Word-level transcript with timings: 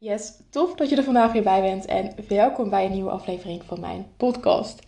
Yes, 0.00 0.32
tof 0.50 0.74
dat 0.74 0.88
je 0.88 0.96
er 0.96 1.04
vandaag 1.04 1.32
weer 1.32 1.42
bij 1.42 1.60
bent 1.60 1.84
en 1.84 2.14
welkom 2.28 2.70
bij 2.70 2.84
een 2.84 2.92
nieuwe 2.92 3.10
aflevering 3.10 3.64
van 3.64 3.80
mijn 3.80 4.06
podcast. 4.16 4.86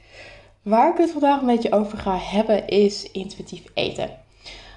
Waar 0.62 0.92
ik 0.92 0.98
het 0.98 1.10
vandaag 1.10 1.42
met 1.42 1.62
je 1.62 1.72
over 1.72 1.98
ga 1.98 2.17
hebben 2.17 2.68
is 2.68 3.10
intuïtief 3.10 3.65
eten. 3.75 4.18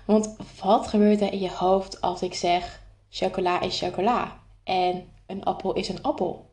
Want 0.06 0.36
wat 0.62 0.88
gebeurt 0.88 1.22
er 1.22 1.34
in 1.34 1.40
je 1.40 1.52
hoofd 1.52 2.02
als 2.02 2.22
ik 2.22 2.34
zeg 2.34 2.82
chocola 3.10 3.62
is 3.62 3.80
chocola 3.80 4.40
en 4.64 5.06
een 5.28 5.44
appel 5.44 5.74
is 5.74 5.90
een 5.90 6.02
appel? 6.02 6.50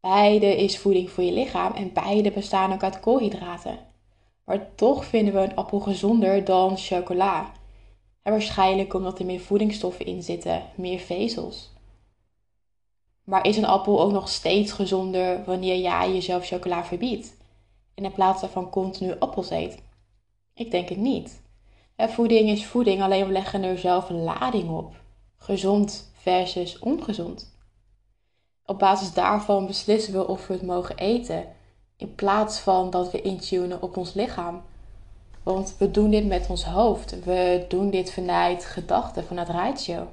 Beide 0.00 0.56
is 0.56 0.78
voeding 0.78 1.10
voor 1.10 1.24
je 1.24 1.32
lichaam 1.32 1.72
en 1.72 1.92
beide 1.92 2.30
bestaan 2.30 2.72
ook 2.72 2.82
uit 2.82 3.00
koolhydraten. 3.00 3.78
Maar 4.44 4.74
toch 4.74 5.04
vinden 5.04 5.34
we 5.34 5.40
een 5.40 5.56
appel 5.56 5.80
gezonder 5.80 6.44
dan 6.44 6.76
chocola. 6.76 7.52
En 8.22 8.32
waarschijnlijk 8.32 8.94
omdat 8.94 9.18
er 9.18 9.26
meer 9.26 9.40
voedingsstoffen 9.40 10.06
in 10.06 10.22
zitten, 10.22 10.62
meer 10.74 10.98
vezels. 10.98 11.76
Maar 13.28 13.46
is 13.46 13.56
een 13.56 13.64
appel 13.64 14.00
ook 14.00 14.12
nog 14.12 14.28
steeds 14.28 14.72
gezonder 14.72 15.44
wanneer 15.44 15.78
jij 15.78 16.12
jezelf 16.12 16.46
chocola 16.46 16.84
verbiedt? 16.84 17.36
En 17.94 18.04
in 18.04 18.12
plaats 18.12 18.40
daarvan 18.40 18.70
continu 18.70 19.18
appels 19.18 19.50
eet? 19.50 19.82
Ik 20.54 20.70
denk 20.70 20.88
het 20.88 20.98
niet. 20.98 21.42
voeding 21.96 22.48
is 22.48 22.66
voeding, 22.66 23.02
alleen 23.02 23.26
we 23.26 23.32
leggen 23.32 23.62
er 23.62 23.78
zelf 23.78 24.08
een 24.08 24.22
lading 24.22 24.70
op. 24.70 24.94
Gezond 25.36 26.10
versus 26.12 26.78
ongezond. 26.78 27.56
Op 28.66 28.78
basis 28.78 29.12
daarvan 29.12 29.66
beslissen 29.66 30.12
we 30.12 30.26
of 30.26 30.46
we 30.46 30.52
het 30.52 30.62
mogen 30.62 30.96
eten, 30.96 31.46
in 31.96 32.14
plaats 32.14 32.58
van 32.58 32.90
dat 32.90 33.10
we 33.10 33.22
intunen 33.22 33.82
op 33.82 33.96
ons 33.96 34.14
lichaam. 34.14 34.62
Want 35.42 35.74
we 35.78 35.90
doen 35.90 36.10
dit 36.10 36.26
met 36.26 36.46
ons 36.50 36.64
hoofd. 36.64 37.24
We 37.24 37.64
doen 37.68 37.90
dit 37.90 38.12
vanuit 38.12 38.64
gedachten, 38.64 39.24
vanuit 39.24 39.48
ratio. 39.48 40.08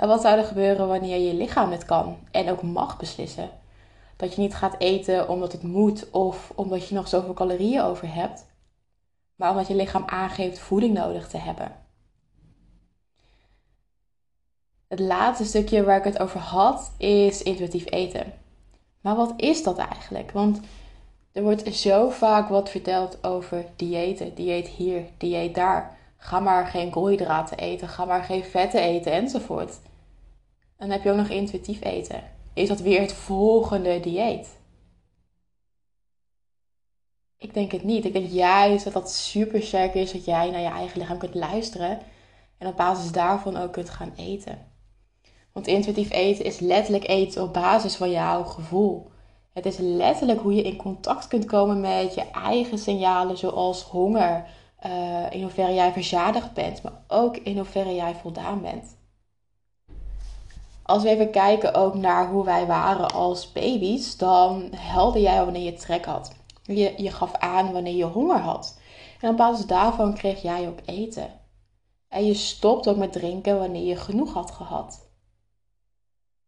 En 0.00 0.08
wat 0.08 0.20
zou 0.20 0.38
er 0.38 0.44
gebeuren 0.44 0.88
wanneer 0.88 1.18
je 1.18 1.34
lichaam 1.34 1.70
het 1.70 1.84
kan 1.84 2.16
en 2.30 2.50
ook 2.50 2.62
mag 2.62 2.96
beslissen? 2.96 3.50
Dat 4.16 4.34
je 4.34 4.40
niet 4.40 4.54
gaat 4.54 4.74
eten 4.78 5.28
omdat 5.28 5.52
het 5.52 5.62
moet 5.62 6.10
of 6.10 6.52
omdat 6.54 6.88
je 6.88 6.94
nog 6.94 7.08
zoveel 7.08 7.34
calorieën 7.34 7.82
over 7.82 8.14
hebt, 8.14 8.46
maar 9.36 9.50
omdat 9.50 9.66
je 9.66 9.74
lichaam 9.74 10.02
aangeeft 10.06 10.58
voeding 10.58 10.94
nodig 10.94 11.28
te 11.28 11.36
hebben. 11.36 11.76
Het 14.88 15.00
laatste 15.00 15.44
stukje 15.44 15.84
waar 15.84 15.98
ik 15.98 16.04
het 16.04 16.18
over 16.18 16.40
had 16.40 16.92
is 16.96 17.42
intuïtief 17.42 17.90
eten. 17.90 18.32
Maar 19.00 19.16
wat 19.16 19.32
is 19.36 19.62
dat 19.62 19.78
eigenlijk? 19.78 20.30
Want 20.30 20.60
er 21.32 21.42
wordt 21.42 21.74
zo 21.74 22.10
vaak 22.10 22.48
wat 22.48 22.70
verteld 22.70 23.24
over 23.24 23.64
diëten. 23.76 24.34
Dieet 24.34 24.68
hier, 24.68 25.04
dieet 25.18 25.54
daar. 25.54 25.98
Ga 26.16 26.40
maar 26.40 26.66
geen 26.66 26.90
koolhydraten 26.90 27.58
eten, 27.58 27.88
ga 27.88 28.04
maar 28.04 28.22
geen 28.22 28.44
vetten 28.44 28.80
eten 28.80 29.12
enzovoort. 29.12 29.78
Dan 30.80 30.90
heb 30.90 31.02
je 31.02 31.10
ook 31.10 31.16
nog 31.16 31.28
intuïtief 31.28 31.84
eten. 31.84 32.22
Is 32.54 32.68
dat 32.68 32.80
weer 32.80 33.00
het 33.00 33.12
volgende 33.12 34.00
dieet? 34.00 34.58
Ik 37.38 37.54
denk 37.54 37.72
het 37.72 37.84
niet. 37.84 38.04
Ik 38.04 38.12
denk 38.12 38.30
juist 38.30 38.84
dat 38.84 38.92
dat 38.92 39.10
super 39.10 39.62
sterk 39.62 39.94
is 39.94 40.12
dat 40.12 40.24
jij 40.24 40.50
naar 40.50 40.60
je 40.60 40.68
eigen 40.68 40.98
lichaam 40.98 41.18
kunt 41.18 41.34
luisteren 41.34 41.98
en 42.58 42.66
op 42.66 42.76
basis 42.76 43.12
daarvan 43.12 43.56
ook 43.56 43.72
kunt 43.72 43.90
gaan 43.90 44.12
eten. 44.16 44.66
Want 45.52 45.66
intuïtief 45.66 46.10
eten 46.10 46.44
is 46.44 46.58
letterlijk 46.58 47.08
eten 47.08 47.42
op 47.42 47.52
basis 47.52 47.96
van 47.96 48.10
jouw 48.10 48.44
gevoel. 48.44 49.10
Het 49.52 49.66
is 49.66 49.76
letterlijk 49.78 50.40
hoe 50.40 50.54
je 50.54 50.62
in 50.62 50.76
contact 50.76 51.28
kunt 51.28 51.44
komen 51.44 51.80
met 51.80 52.14
je 52.14 52.30
eigen 52.30 52.78
signalen, 52.78 53.38
zoals 53.38 53.82
honger, 53.82 54.46
uh, 54.86 55.26
in 55.30 55.42
hoeverre 55.42 55.74
jij 55.74 55.92
verzadigd 55.92 56.54
bent, 56.54 56.82
maar 56.82 57.04
ook 57.08 57.36
in 57.36 57.56
hoeverre 57.56 57.94
jij 57.94 58.14
voldaan 58.14 58.60
bent 58.60 58.98
als 60.90 61.02
we 61.02 61.08
even 61.08 61.30
kijken 61.30 61.74
ook 61.74 61.94
naar 61.94 62.28
hoe 62.28 62.44
wij 62.44 62.66
waren 62.66 63.10
als 63.10 63.52
baby's, 63.52 64.16
dan 64.16 64.68
helde 64.76 65.20
jij 65.20 65.44
wanneer 65.44 65.62
je 65.62 65.72
trek 65.72 66.04
had. 66.04 66.32
Je, 66.62 66.94
je 66.96 67.10
gaf 67.10 67.34
aan 67.34 67.72
wanneer 67.72 67.94
je 67.94 68.04
honger 68.04 68.38
had. 68.38 68.78
En 69.20 69.30
op 69.30 69.36
basis 69.36 69.66
daarvan 69.66 70.14
kreeg 70.14 70.42
jij 70.42 70.68
ook 70.68 70.78
eten. 70.84 71.30
En 72.08 72.26
je 72.26 72.34
stopt 72.34 72.88
ook 72.88 72.96
met 72.96 73.12
drinken 73.12 73.58
wanneer 73.58 73.84
je 73.84 73.96
genoeg 73.96 74.32
had 74.32 74.50
gehad. 74.50 75.08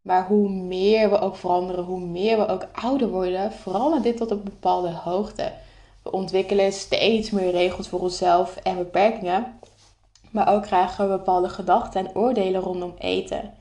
Maar 0.01 0.27
hoe 0.27 0.49
meer 0.49 1.09
we 1.09 1.19
ook 1.19 1.35
veranderen, 1.35 1.83
hoe 1.83 1.99
meer 1.99 2.37
we 2.37 2.47
ook 2.47 2.67
ouder 2.71 3.09
worden, 3.09 3.51
verandert 3.51 4.03
dit 4.03 4.17
tot 4.17 4.31
een 4.31 4.43
bepaalde 4.43 4.91
hoogte. 4.91 5.53
We 6.03 6.11
ontwikkelen 6.11 6.73
steeds 6.73 7.31
meer 7.31 7.51
regels 7.51 7.87
voor 7.87 7.99
onszelf 7.99 8.55
en 8.55 8.77
beperkingen, 8.77 9.59
maar 10.31 10.53
ook 10.53 10.63
krijgen 10.63 11.09
we 11.09 11.17
bepaalde 11.17 11.49
gedachten 11.49 12.05
en 12.05 12.15
oordelen 12.15 12.61
rondom 12.61 12.93
eten. 12.97 13.53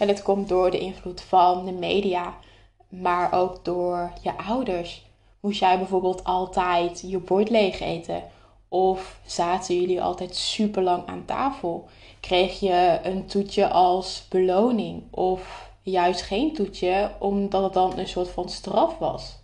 En 0.00 0.06
dit 0.06 0.22
komt 0.22 0.48
door 0.48 0.70
de 0.70 0.78
invloed 0.78 1.20
van 1.20 1.64
de 1.64 1.72
media, 1.72 2.34
maar 2.88 3.32
ook 3.32 3.64
door 3.64 4.12
je 4.22 4.36
ouders. 4.36 5.06
Moest 5.40 5.60
jij 5.60 5.78
bijvoorbeeld 5.78 6.24
altijd 6.24 7.00
je 7.06 7.18
bord 7.18 7.50
leeg 7.50 7.80
eten? 7.80 8.22
Of 8.68 9.20
zaten 9.26 9.80
jullie 9.80 10.02
altijd 10.02 10.36
super 10.36 10.82
lang 10.82 11.06
aan 11.06 11.24
tafel? 11.24 11.88
Kreeg 12.20 12.60
je 12.60 13.00
een 13.02 13.26
toetje 13.26 13.68
als 13.68 14.26
beloning? 14.28 15.02
Of 15.10 15.70
juist 15.82 16.22
geen 16.22 16.54
toetje, 16.54 17.10
omdat 17.18 17.62
het 17.62 17.72
dan 17.72 17.98
een 17.98 18.08
soort 18.08 18.30
van 18.30 18.48
straf 18.48 18.98
was? 18.98 19.38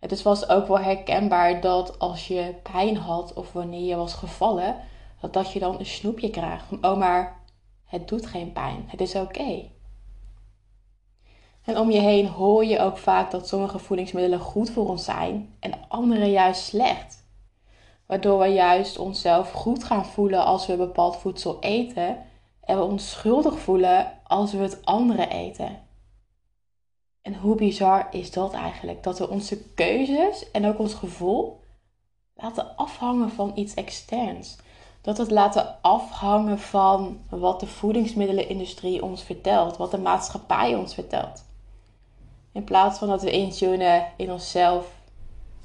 Het 0.00 0.12
is 0.12 0.48
ook 0.48 0.66
wel 0.66 0.78
herkenbaar 0.78 1.60
dat 1.60 1.98
als 1.98 2.28
je 2.28 2.54
pijn 2.72 2.96
had 2.96 3.34
of 3.34 3.52
wanneer 3.52 3.86
je 3.86 3.96
was 3.96 4.14
gevallen, 4.14 4.76
dat, 5.20 5.32
dat 5.32 5.52
je 5.52 5.58
dan 5.58 5.78
een 5.78 5.86
snoepje 5.86 6.30
krijgt. 6.30 6.64
Van, 6.68 6.84
oh, 6.84 6.98
het 7.86 8.08
doet 8.08 8.26
geen 8.26 8.52
pijn. 8.52 8.84
Het 8.86 9.00
is 9.00 9.14
oké. 9.14 9.68
En 11.64 11.78
om 11.78 11.90
je 11.90 12.00
heen 12.00 12.26
hoor 12.26 12.64
je 12.64 12.78
ook 12.78 12.98
vaak 12.98 13.30
dat 13.30 13.48
sommige 13.48 13.78
voedingsmiddelen 13.78 14.40
goed 14.40 14.70
voor 14.70 14.88
ons 14.88 15.04
zijn 15.04 15.56
en 15.60 15.88
andere 15.88 16.26
juist 16.26 16.62
slecht. 16.62 17.24
Waardoor 18.06 18.38
we 18.38 18.46
juist 18.46 18.98
onszelf 18.98 19.52
goed 19.52 19.84
gaan 19.84 20.06
voelen 20.06 20.44
als 20.44 20.66
we 20.66 20.76
bepaald 20.76 21.16
voedsel 21.16 21.60
eten 21.60 22.18
en 22.60 22.76
we 22.76 22.82
ons 22.82 23.10
schuldig 23.10 23.58
voelen 23.58 24.12
als 24.24 24.52
we 24.52 24.58
het 24.58 24.84
andere 24.84 25.28
eten. 25.28 25.84
En 27.22 27.34
hoe 27.34 27.54
bizar 27.54 28.06
is 28.10 28.30
dat 28.30 28.52
eigenlijk? 28.52 29.02
Dat 29.02 29.18
we 29.18 29.28
onze 29.28 29.64
keuzes 29.74 30.50
en 30.50 30.66
ook 30.66 30.78
ons 30.78 30.94
gevoel 30.94 31.60
laten 32.34 32.76
afhangen 32.76 33.30
van 33.30 33.52
iets 33.54 33.74
externs 33.74 34.56
dat 35.06 35.18
het 35.18 35.30
laten 35.30 35.82
afhangen 35.82 36.58
van 36.58 37.20
wat 37.28 37.60
de 37.60 37.66
voedingsmiddelenindustrie 37.66 39.02
ons 39.02 39.22
vertelt, 39.22 39.76
wat 39.76 39.90
de 39.90 39.98
maatschappij 39.98 40.74
ons 40.74 40.94
vertelt. 40.94 41.44
In 42.52 42.64
plaats 42.64 42.98
van 42.98 43.08
dat 43.08 43.22
we 43.22 43.30
intunen 43.30 44.12
in 44.16 44.32
onszelf, 44.32 44.92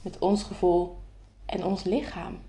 met 0.01 0.19
ons 0.19 0.43
gevoel 0.43 0.97
en 1.45 1.65
ons 1.65 1.83
lichaam. 1.83 2.39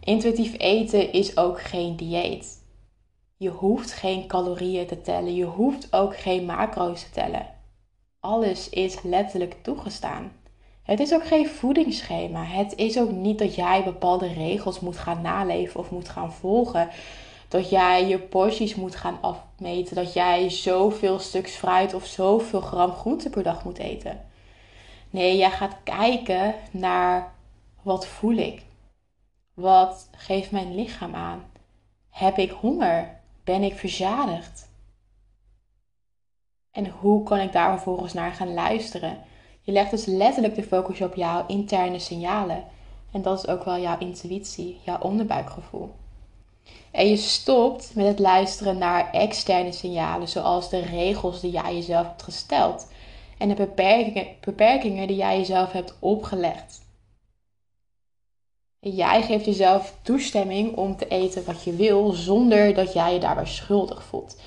Intuïtief 0.00 0.58
eten 0.58 1.12
is 1.12 1.36
ook 1.36 1.60
geen 1.60 1.96
dieet. 1.96 2.62
Je 3.36 3.50
hoeft 3.50 3.92
geen 3.92 4.26
calorieën 4.26 4.86
te 4.86 5.00
tellen, 5.00 5.34
je 5.34 5.44
hoeft 5.44 5.92
ook 5.92 6.16
geen 6.16 6.44
macro's 6.44 7.02
te 7.02 7.10
tellen. 7.10 7.46
Alles 8.20 8.68
is 8.68 9.02
letterlijk 9.02 9.56
toegestaan. 9.62 10.32
Het 10.90 11.00
is 11.00 11.14
ook 11.14 11.26
geen 11.26 11.48
voedingsschema. 11.48 12.44
Het 12.44 12.76
is 12.76 12.98
ook 12.98 13.10
niet 13.10 13.38
dat 13.38 13.54
jij 13.54 13.84
bepaalde 13.84 14.32
regels 14.32 14.80
moet 14.80 14.96
gaan 14.96 15.22
naleven 15.22 15.80
of 15.80 15.90
moet 15.90 16.08
gaan 16.08 16.32
volgen. 16.32 16.88
Dat 17.48 17.70
jij 17.70 18.06
je 18.06 18.18
porties 18.18 18.74
moet 18.74 18.96
gaan 18.96 19.18
afmeten. 19.20 19.94
Dat 19.94 20.12
jij 20.12 20.50
zoveel 20.50 21.18
stuks 21.18 21.54
fruit 21.54 21.94
of 21.94 22.06
zoveel 22.06 22.60
gram 22.60 22.92
groente 22.92 23.30
per 23.30 23.42
dag 23.42 23.64
moet 23.64 23.78
eten. 23.78 24.20
Nee, 25.10 25.36
jij 25.36 25.50
gaat 25.50 25.76
kijken 25.84 26.54
naar 26.70 27.32
wat 27.82 28.06
voel 28.06 28.36
ik? 28.36 28.62
Wat 29.54 30.08
geeft 30.16 30.50
mijn 30.50 30.74
lichaam 30.74 31.14
aan? 31.14 31.44
Heb 32.10 32.38
ik 32.38 32.50
honger? 32.50 33.20
Ben 33.44 33.62
ik 33.62 33.78
verzadigd? 33.78 34.68
En 36.70 36.88
hoe 36.88 37.22
kan 37.22 37.38
ik 37.38 37.52
daar 37.52 37.70
vervolgens 37.70 38.12
naar 38.12 38.32
gaan 38.32 38.54
luisteren? 38.54 39.28
Je 39.70 39.76
legt 39.76 39.90
dus 39.90 40.04
letterlijk 40.04 40.54
de 40.54 40.62
focus 40.62 41.00
op 41.00 41.14
jouw 41.14 41.44
interne 41.46 41.98
signalen. 41.98 42.64
En 43.12 43.22
dat 43.22 43.38
is 43.38 43.46
ook 43.48 43.64
wel 43.64 43.78
jouw 43.78 43.98
intuïtie, 43.98 44.80
jouw 44.84 44.98
onderbuikgevoel. 45.00 45.90
En 46.90 47.08
je 47.08 47.16
stopt 47.16 47.94
met 47.94 48.06
het 48.06 48.18
luisteren 48.18 48.78
naar 48.78 49.10
externe 49.12 49.72
signalen, 49.72 50.28
zoals 50.28 50.70
de 50.70 50.80
regels 50.80 51.40
die 51.40 51.50
jij 51.50 51.74
jezelf 51.74 52.06
hebt 52.06 52.22
gesteld 52.22 52.86
en 53.38 53.48
de 53.48 53.54
beperkingen, 53.54 54.26
beperkingen 54.40 55.06
die 55.06 55.16
jij 55.16 55.38
jezelf 55.38 55.72
hebt 55.72 55.94
opgelegd. 55.98 56.80
Jij 58.80 59.22
geeft 59.22 59.44
jezelf 59.44 59.94
toestemming 60.02 60.76
om 60.76 60.96
te 60.96 61.08
eten 61.08 61.44
wat 61.44 61.62
je 61.62 61.76
wil, 61.76 62.10
zonder 62.10 62.74
dat 62.74 62.92
jij 62.92 63.12
je 63.12 63.20
daarbij 63.20 63.46
schuldig 63.46 64.02
voelt. 64.02 64.40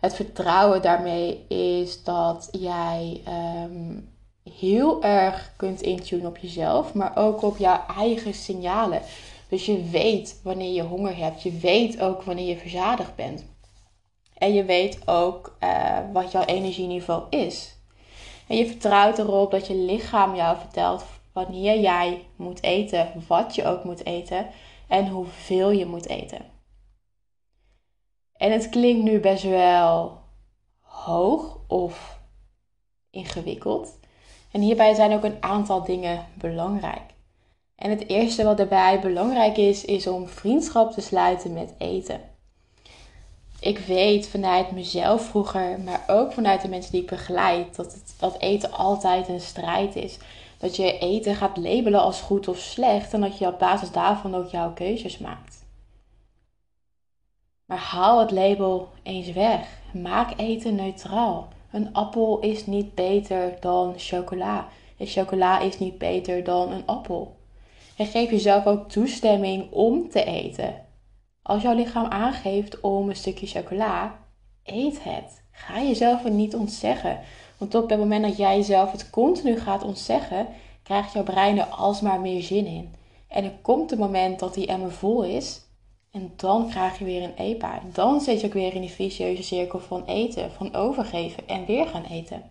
Het 0.00 0.14
vertrouwen 0.14 0.82
daarmee 0.82 1.46
is 1.48 2.04
dat 2.04 2.48
jij 2.52 3.20
ehm, 3.24 3.98
heel 4.42 5.02
erg 5.02 5.52
kunt 5.56 5.82
intunen 5.82 6.26
op 6.26 6.38
jezelf, 6.38 6.94
maar 6.94 7.16
ook 7.16 7.42
op 7.42 7.56
jouw 7.56 7.84
eigen 7.96 8.34
signalen. 8.34 9.02
Dus 9.48 9.66
je 9.66 9.82
weet 9.90 10.40
wanneer 10.42 10.72
je 10.72 10.82
honger 10.82 11.16
hebt. 11.16 11.42
Je 11.42 11.52
weet 11.52 12.00
ook 12.00 12.22
wanneer 12.22 12.48
je 12.48 12.56
verzadigd 12.56 13.14
bent. 13.14 13.44
En 14.34 14.54
je 14.54 14.64
weet 14.64 15.08
ook 15.08 15.56
uh, 15.60 15.98
wat 16.12 16.32
jouw 16.32 16.44
energieniveau 16.44 17.22
is. 17.30 17.78
En 18.46 18.56
je 18.56 18.66
vertrouwt 18.66 19.18
erop 19.18 19.50
dat 19.50 19.66
je 19.66 19.74
lichaam 19.74 20.34
jou 20.34 20.58
vertelt 20.58 21.04
wanneer 21.32 21.80
jij 21.80 22.24
moet 22.36 22.62
eten, 22.62 23.24
wat 23.28 23.54
je 23.54 23.64
ook 23.64 23.84
moet 23.84 24.04
eten 24.04 24.46
en 24.88 25.08
hoeveel 25.08 25.70
je 25.70 25.86
moet 25.86 26.08
eten. 26.08 26.44
En 28.36 28.52
het 28.52 28.68
klinkt 28.68 29.02
nu 29.02 29.20
best 29.20 29.42
wel 29.42 30.18
hoog 30.80 31.58
of 31.68 32.20
ingewikkeld. 33.10 33.99
En 34.50 34.60
hierbij 34.60 34.94
zijn 34.94 35.12
ook 35.12 35.24
een 35.24 35.36
aantal 35.40 35.84
dingen 35.84 36.26
belangrijk. 36.34 37.10
En 37.74 37.90
het 37.90 38.08
eerste 38.08 38.44
wat 38.44 38.56
daarbij 38.56 39.00
belangrijk 39.00 39.56
is, 39.56 39.84
is 39.84 40.06
om 40.06 40.28
vriendschap 40.28 40.92
te 40.92 41.00
sluiten 41.00 41.52
met 41.52 41.74
eten. 41.78 42.20
Ik 43.60 43.78
weet 43.78 44.28
vanuit 44.28 44.70
mezelf 44.70 45.24
vroeger, 45.24 45.80
maar 45.80 46.04
ook 46.06 46.32
vanuit 46.32 46.62
de 46.62 46.68
mensen 46.68 46.92
die 46.92 47.00
ik 47.00 47.08
begeleid, 47.08 47.76
dat, 47.76 47.96
dat 48.18 48.38
eten 48.38 48.72
altijd 48.72 49.28
een 49.28 49.40
strijd 49.40 49.96
is. 49.96 50.18
Dat 50.58 50.76
je 50.76 50.98
eten 50.98 51.36
gaat 51.36 51.56
labelen 51.56 52.00
als 52.00 52.20
goed 52.20 52.48
of 52.48 52.58
slecht 52.58 53.12
en 53.12 53.20
dat 53.20 53.38
je 53.38 53.46
op 53.46 53.58
basis 53.58 53.90
daarvan 53.90 54.34
ook 54.34 54.48
jouw 54.48 54.72
keuzes 54.72 55.18
maakt. 55.18 55.64
Maar 57.64 57.78
haal 57.78 58.20
het 58.20 58.30
label 58.30 58.88
eens 59.02 59.32
weg. 59.32 59.68
Maak 59.92 60.32
eten 60.36 60.74
neutraal. 60.74 61.48
Een 61.72 61.92
appel 61.92 62.38
is 62.40 62.66
niet 62.66 62.94
beter 62.94 63.56
dan 63.60 63.94
chocola. 63.96 64.68
En 64.96 65.06
chocola 65.06 65.60
is 65.60 65.78
niet 65.78 65.98
beter 65.98 66.44
dan 66.44 66.72
een 66.72 66.86
appel. 66.86 67.36
En 67.96 68.06
geef 68.06 68.30
jezelf 68.30 68.66
ook 68.66 68.88
toestemming 68.88 69.72
om 69.72 70.08
te 70.08 70.24
eten. 70.24 70.74
Als 71.42 71.62
jouw 71.62 71.74
lichaam 71.74 72.06
aangeeft 72.06 72.80
om 72.80 73.08
een 73.08 73.16
stukje 73.16 73.46
chocola, 73.46 74.18
eet 74.64 75.04
het. 75.04 75.42
Ga 75.50 75.82
jezelf 75.82 76.24
er 76.24 76.30
niet 76.30 76.54
ontzeggen. 76.54 77.20
Want 77.58 77.74
op 77.74 77.90
het 77.90 77.98
moment 77.98 78.24
dat 78.24 78.36
jij 78.36 78.56
jezelf 78.56 78.92
het 78.92 79.10
continu 79.10 79.58
gaat 79.58 79.84
ontzeggen, 79.84 80.46
krijgt 80.82 81.12
jouw 81.12 81.22
brein 81.22 81.58
er 81.58 81.64
alsmaar 81.64 82.20
meer 82.20 82.42
zin 82.42 82.66
in. 82.66 82.94
En 83.28 83.44
er 83.44 83.54
komt 83.62 83.92
een 83.92 83.98
moment 83.98 84.38
dat 84.38 84.54
die 84.54 84.66
emmer 84.66 84.92
vol 84.92 85.22
is 85.22 85.60
en 86.10 86.32
dan 86.36 86.68
krijg 86.68 86.98
je 86.98 87.04
weer 87.04 87.22
een 87.22 87.36
eetbui. 87.36 87.80
Dan 87.92 88.20
zit 88.20 88.40
je 88.40 88.46
ook 88.46 88.52
weer 88.52 88.74
in 88.74 88.80
die 88.80 88.90
vicieuze 88.90 89.42
cirkel 89.42 89.80
van 89.80 90.04
eten, 90.04 90.52
van 90.52 90.74
overgeven 90.74 91.48
en 91.48 91.66
weer 91.66 91.86
gaan 91.86 92.04
eten. 92.04 92.42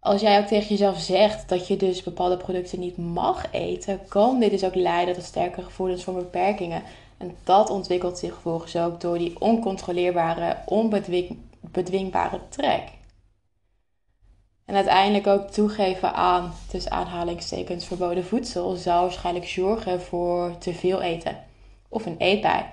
Als 0.00 0.20
jij 0.20 0.40
ook 0.40 0.46
tegen 0.46 0.68
jezelf 0.68 0.98
zegt 0.98 1.48
dat 1.48 1.68
je 1.68 1.76
dus 1.76 2.02
bepaalde 2.02 2.36
producten 2.36 2.80
niet 2.80 2.96
mag 2.96 3.52
eten, 3.52 4.00
kan 4.08 4.40
dit 4.40 4.50
dus 4.50 4.64
ook 4.64 4.74
leiden 4.74 5.14
tot 5.14 5.24
sterke 5.24 5.62
gevoelens 5.62 6.04
van 6.04 6.14
beperkingen. 6.14 6.82
En 7.16 7.36
dat 7.44 7.70
ontwikkelt 7.70 8.18
zich 8.18 8.32
vervolgens 8.32 8.76
ook 8.76 9.00
door 9.00 9.18
die 9.18 9.40
oncontroleerbare, 9.40 10.56
onbedwingbare 10.66 12.40
trek. 12.48 12.82
En 14.70 14.76
uiteindelijk 14.76 15.26
ook 15.26 15.50
toegeven 15.50 16.14
aan, 16.14 16.54
tussen 16.68 16.92
aanhalingstekens, 16.92 17.86
verboden 17.86 18.24
voedsel 18.24 18.74
zou 18.74 19.00
waarschijnlijk 19.00 19.48
zorgen 19.48 20.00
voor 20.00 20.58
te 20.58 20.74
veel 20.74 21.00
eten. 21.00 21.44
Of 21.88 22.06
een 22.06 22.16
eetbui, 22.18 22.64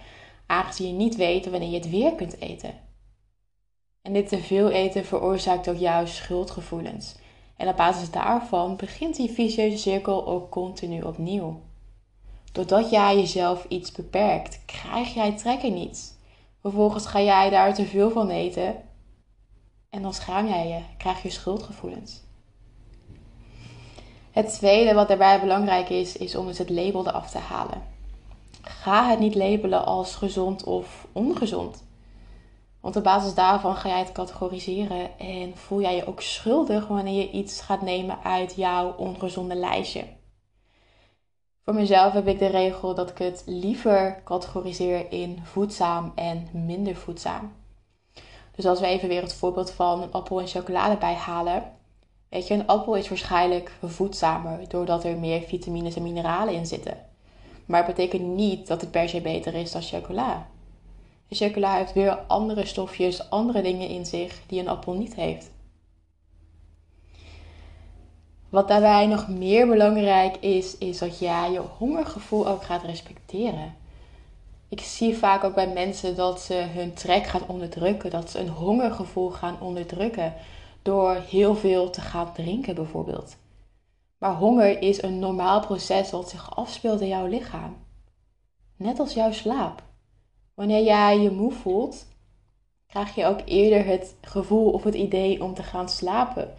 aangezien 0.46 0.88
je 0.88 0.94
niet 0.94 1.16
weet 1.16 1.50
wanneer 1.50 1.70
je 1.70 1.76
het 1.76 1.90
weer 1.90 2.16
kunt 2.16 2.42
eten. 2.42 2.74
En 4.02 4.14
dit 4.14 4.28
te 4.28 4.40
veel 4.40 4.70
eten 4.70 5.06
veroorzaakt 5.06 5.70
ook 5.70 5.78
juist 5.78 6.16
schuldgevoelens. 6.16 7.16
En 7.56 7.68
op 7.68 7.78
basis 7.78 8.12
daarvan 8.12 8.76
begint 8.76 9.16
die 9.16 9.32
vicieuze 9.32 9.78
cirkel 9.78 10.28
ook 10.28 10.50
continu 10.50 11.02
opnieuw. 11.02 11.62
Doordat 12.52 12.90
jij 12.90 13.16
jezelf 13.16 13.66
iets 13.68 13.92
beperkt, 13.92 14.60
krijg 14.66 15.14
jij 15.14 15.32
trekken 15.32 15.74
niet. 15.74 16.18
Vervolgens 16.62 17.06
ga 17.06 17.22
jij 17.22 17.50
daar 17.50 17.74
te 17.74 17.86
veel 17.86 18.10
van 18.12 18.30
eten 18.30 18.76
en 19.90 20.02
dan 20.02 20.14
schaam 20.14 20.48
jij 20.48 20.68
je, 20.68 20.82
krijg 20.98 21.24
je 21.24 21.30
schuldgevoelens. 21.30 22.26
Het 24.32 24.54
tweede 24.54 24.94
wat 24.94 25.08
daarbij 25.08 25.40
belangrijk 25.40 25.90
is, 25.90 26.18
is 26.18 26.36
om 26.36 26.46
dus 26.48 26.58
het 26.58 26.70
label 26.70 27.08
eraf 27.08 27.30
te 27.30 27.38
halen. 27.38 27.82
Ga 28.62 29.10
het 29.10 29.20
niet 29.20 29.36
labelen 29.36 29.86
als 29.86 30.16
gezond 30.16 30.64
of 30.64 31.08
ongezond. 31.12 31.86
Want 32.82 32.96
op 32.96 33.04
basis 33.04 33.34
daarvan 33.34 33.76
ga 33.76 33.90
jij 33.90 34.00
het 34.00 34.12
categoriseren 34.12 35.20
en 35.20 35.58
voel 35.58 35.82
jij 35.82 35.96
je 35.96 36.08
ook 36.08 36.22
schuldig 36.22 36.88
wanneer 36.88 37.22
je 37.22 37.32
iets 37.32 37.62
gaat 37.62 37.82
nemen 37.82 38.24
uit 38.24 38.56
jouw 38.56 38.96
ongezonde 38.96 39.56
lijstje. 39.56 40.04
Voor 41.64 41.74
mezelf 41.74 42.14
heb 42.14 42.28
ik 42.28 42.40
de 42.40 42.48
regel 42.48 42.96
dat 42.96 43.10
ik 43.10 43.18
het 43.18 43.44
liever 43.46 44.22
categoriseer 44.24 45.12
in 45.12 45.40
voedzaam 45.44 46.12
en 46.16 46.48
minder 46.52 46.96
voedzaam. 46.96 47.54
Dus 48.58 48.66
als 48.66 48.80
we 48.80 48.86
even 48.86 49.08
weer 49.08 49.22
het 49.22 49.34
voorbeeld 49.34 49.72
van 49.72 50.02
een 50.02 50.12
appel 50.12 50.40
en 50.40 50.48
chocolade 50.48 50.98
bijhalen. 50.98 51.64
Weet 52.30 52.48
je, 52.48 52.54
een 52.54 52.68
appel 52.68 52.96
is 52.96 53.10
waarschijnlijk 53.10 53.72
voedzamer 53.84 54.60
doordat 54.68 55.04
er 55.04 55.18
meer 55.18 55.42
vitamines 55.42 55.96
en 55.96 56.04
mineralen 56.04 56.54
in 56.54 56.66
zitten. 56.66 57.06
Maar 57.66 57.86
het 57.86 57.96
betekent 57.96 58.36
niet 58.36 58.68
dat 58.68 58.82
het 58.82 58.92
per 58.92 59.10
se 59.10 59.22
beter 59.22 59.54
is 59.54 59.72
dan 59.72 59.82
chocola. 59.82 60.48
De 61.28 61.36
chocola 61.36 61.76
heeft 61.76 61.94
weer 61.94 62.16
andere 62.16 62.66
stofjes, 62.66 63.30
andere 63.30 63.62
dingen 63.62 63.88
in 63.88 64.06
zich 64.06 64.42
die 64.48 64.60
een 64.60 64.68
appel 64.68 64.94
niet 64.94 65.16
heeft. 65.16 65.52
Wat 68.50 68.68
daarbij 68.68 69.08
nog 69.08 69.28
meer 69.28 69.68
belangrijk 69.68 70.38
is, 70.38 70.78
is 70.78 70.98
dat 70.98 71.20
jij 71.20 71.52
je 71.52 71.62
hongergevoel 71.78 72.48
ook 72.48 72.64
gaat 72.64 72.84
respecteren. 72.84 73.76
Ik 74.70 74.82
zie 74.82 75.18
vaak 75.18 75.44
ook 75.44 75.56
bij 75.56 75.74
mensen 75.74 76.16
dat 76.16 76.42
ze 76.42 76.54
hun 76.54 76.94
trek 76.94 77.26
gaan 77.26 77.48
onderdrukken, 77.48 78.10
dat 78.10 78.30
ze 78.30 78.40
een 78.40 78.50
hongergevoel 78.50 79.30
gaan 79.30 79.62
onderdrukken 79.62 80.34
door 80.82 81.16
heel 81.16 81.56
veel 81.56 81.90
te 81.90 82.02
gaan 82.02 82.34
drinken 82.34 82.76
bijvoorbeeld. 82.76 83.38
Maar 84.18 84.36
honger 84.36 84.82
is 84.82 85.02
een 85.02 85.20
normaal 85.20 85.60
proces 85.60 86.10
dat 86.10 86.30
zich 86.30 86.56
afspeelt 86.56 87.02
in 87.02 87.08
jouw 87.08 87.28
lichaam. 87.28 87.78
Net 88.76 89.00
als 89.00 89.14
jouw 89.14 89.32
slaap. 89.32 89.84
Wanneer 90.54 90.84
jij 90.84 91.20
je 91.20 91.32
moe 91.32 91.52
voelt, 91.52 92.08
krijg 92.88 93.16
je 93.16 93.26
ook 93.26 93.40
eerder 93.46 93.86
het 93.86 94.16
gevoel 94.22 94.72
of 94.72 94.84
het 94.84 94.96
idee 94.96 95.44
om 95.44 95.54
te 95.54 95.64
gaan 95.64 95.90
slapen. 95.90 96.54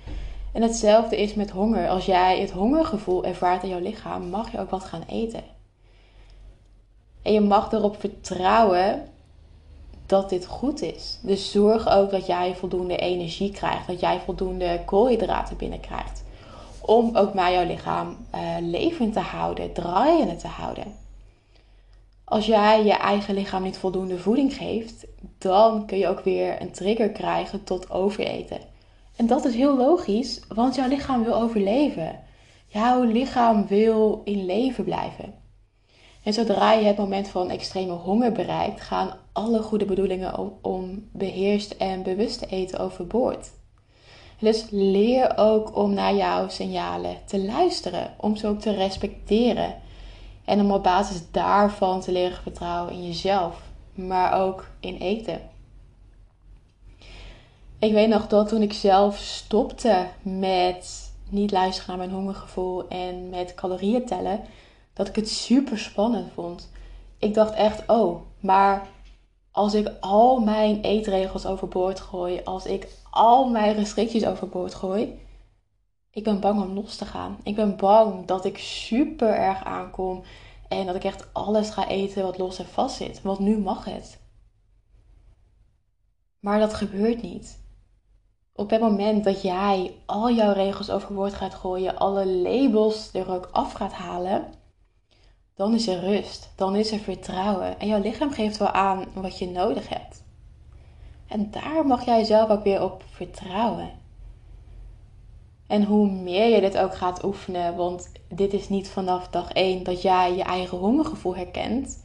En 0.53 0.63
hetzelfde 0.63 1.17
is 1.17 1.35
met 1.35 1.51
honger. 1.51 1.89
Als 1.89 2.07
jij 2.07 2.41
het 2.41 2.51
hongergevoel 2.51 3.25
ervaart 3.25 3.63
in 3.63 3.69
jouw 3.69 3.81
lichaam, 3.81 4.29
mag 4.29 4.53
je 4.53 4.59
ook 4.59 4.71
wat 4.71 4.85
gaan 4.85 5.05
eten. 5.09 5.58
En 7.29 7.35
je 7.35 7.41
mag 7.41 7.73
erop 7.73 8.01
vertrouwen 8.01 9.03
dat 10.07 10.29
dit 10.31 10.47
goed 10.47 10.83
is. 10.83 11.19
Dus 11.23 11.51
zorg 11.51 11.89
ook 11.89 12.11
dat 12.11 12.27
jij 12.27 12.55
voldoende 12.57 12.97
energie 12.97 13.51
krijgt, 13.51 13.87
dat 13.87 14.01
jij 14.01 14.21
voldoende 14.21 14.81
koolhydraten 14.85 15.57
binnenkrijgt. 15.57 16.25
Om 16.81 17.17
ook 17.17 17.35
maar 17.35 17.53
jouw 17.53 17.67
lichaam 17.67 18.17
uh, 18.35 18.41
levend 18.61 19.13
te 19.13 19.21
houden, 19.21 19.73
draaiende 19.73 20.37
te 20.37 20.47
houden. 20.47 20.85
Als 22.25 22.47
jij 22.47 22.85
je 22.85 22.95
eigen 22.95 23.35
lichaam 23.35 23.63
niet 23.63 23.79
voldoende 23.79 24.19
voeding 24.19 24.55
geeft, 24.55 25.07
dan 25.39 25.87
kun 25.87 25.99
je 25.99 26.09
ook 26.09 26.21
weer 26.21 26.61
een 26.61 26.73
trigger 26.73 27.11
krijgen 27.11 27.65
tot 27.65 27.91
overeten. 27.91 28.61
En 29.17 29.27
dat 29.27 29.45
is 29.45 29.55
heel 29.55 29.77
logisch, 29.77 30.41
want 30.55 30.75
jouw 30.75 30.89
lichaam 30.89 31.25
wil 31.25 31.35
overleven. 31.35 32.21
Jouw 32.67 33.03
lichaam 33.03 33.67
wil 33.67 34.21
in 34.25 34.45
leven 34.47 34.85
blijven. 34.85 35.47
En 36.29 36.35
zodra 36.35 36.73
je 36.73 36.85
het 36.85 36.97
moment 36.97 37.29
van 37.29 37.51
extreme 37.51 37.93
honger 37.93 38.33
bereikt, 38.33 38.81
gaan 38.81 39.17
alle 39.33 39.63
goede 39.63 39.85
bedoelingen 39.85 40.63
om, 40.63 41.09
beheerst 41.13 41.71
en 41.71 42.03
bewust 42.03 42.39
te 42.39 42.47
eten 42.47 42.79
overboord. 42.79 43.51
Dus 44.39 44.67
leer 44.71 45.33
ook 45.37 45.77
om 45.77 45.95
naar 45.95 46.15
jouw 46.15 46.49
signalen 46.49 47.17
te 47.27 47.45
luisteren, 47.45 48.15
om 48.17 48.37
ze 48.37 48.47
ook 48.47 48.61
te 48.61 48.71
respecteren. 48.71 49.75
En 50.45 50.61
om 50.61 50.73
op 50.73 50.83
basis 50.83 51.31
daarvan 51.31 52.01
te 52.01 52.13
leren 52.13 52.43
vertrouwen 52.43 52.93
in 52.93 53.07
jezelf, 53.07 53.63
maar 53.95 54.41
ook 54.41 54.69
in 54.81 54.97
eten. 54.97 55.41
Ik 57.79 57.93
weet 57.93 58.09
nog 58.09 58.27
dat 58.27 58.49
toen 58.49 58.63
ik 58.63 58.73
zelf 58.73 59.17
stopte 59.19 60.07
met 60.23 61.13
niet 61.29 61.51
luisteren 61.51 61.89
naar 61.89 62.07
mijn 62.07 62.19
hongergevoel 62.19 62.89
en 62.89 63.29
met 63.29 63.55
calorieën 63.55 64.07
tellen, 64.07 64.41
dat 64.99 65.09
ik 65.09 65.17
het 65.17 65.29
super 65.29 65.79
spannend 65.79 66.33
vond. 66.33 66.71
Ik 67.19 67.35
dacht 67.35 67.55
echt, 67.55 67.89
oh, 67.89 68.21
maar 68.41 68.89
als 69.51 69.75
ik 69.75 69.91
al 70.01 70.41
mijn 70.41 70.81
eetregels 70.81 71.47
overboord 71.47 72.01
gooi, 72.01 72.41
als 72.45 72.67
ik 72.67 72.89
al 73.11 73.49
mijn 73.49 73.75
restricties 73.75 74.27
overboord 74.27 74.75
gooi, 74.75 75.21
ik 76.11 76.25
ben 76.25 76.41
bang 76.41 76.63
om 76.63 76.75
los 76.75 76.97
te 76.97 77.05
gaan. 77.05 77.39
Ik 77.43 77.55
ben 77.55 77.77
bang 77.77 78.27
dat 78.27 78.45
ik 78.45 78.59
super 78.59 79.35
erg 79.35 79.65
aankom 79.65 80.23
en 80.69 80.87
dat 80.87 80.95
ik 80.95 81.05
echt 81.05 81.29
alles 81.33 81.71
ga 81.71 81.89
eten 81.89 82.23
wat 82.23 82.39
los 82.39 82.59
en 82.59 82.67
vast 82.67 82.97
zit. 82.97 83.23
Want 83.23 83.39
nu 83.39 83.59
mag 83.59 83.85
het. 83.85 84.19
Maar 86.41 86.59
dat 86.59 86.75
gebeurt 86.75 87.23
niet. 87.23 87.59
Op 88.53 88.71
het 88.71 88.81
moment 88.81 89.25
dat 89.25 89.43
jij 89.43 89.95
al 90.07 90.31
jouw 90.31 90.53
regels 90.53 90.91
overboord 90.91 91.35
gaat 91.35 91.55
gooien, 91.55 91.99
alle 91.99 92.27
labels 92.27 93.15
er 93.15 93.31
ook 93.31 93.49
af 93.53 93.73
gaat 93.73 93.93
halen, 93.93 94.58
dan 95.59 95.75
is 95.75 95.89
er 95.89 96.01
rust, 96.01 96.53
dan 96.55 96.77
is 96.77 96.93
er 96.93 96.99
vertrouwen. 96.99 97.81
En 97.81 97.89
jouw 97.89 98.01
lichaam 98.01 98.31
geeft 98.31 98.57
wel 98.57 98.71
aan 98.71 99.05
wat 99.15 99.39
je 99.39 99.49
nodig 99.49 99.89
hebt. 99.89 100.23
En 101.27 101.51
daar 101.51 101.87
mag 101.87 102.05
jij 102.05 102.25
zelf 102.25 102.51
ook 102.51 102.65
weer 102.65 102.83
op 102.83 103.03
vertrouwen. 103.11 103.91
En 105.67 105.85
hoe 105.85 106.11
meer 106.11 106.55
je 106.55 106.61
dit 106.61 106.79
ook 106.79 106.97
gaat 106.97 107.25
oefenen, 107.25 107.77
want 107.77 108.13
dit 108.29 108.53
is 108.53 108.69
niet 108.69 108.89
vanaf 108.89 109.29
dag 109.29 109.53
1 109.53 109.83
dat 109.83 110.03
jij 110.03 110.37
je 110.37 110.43
eigen 110.43 110.79
hongergevoel 110.79 111.37
herkent. 111.37 112.05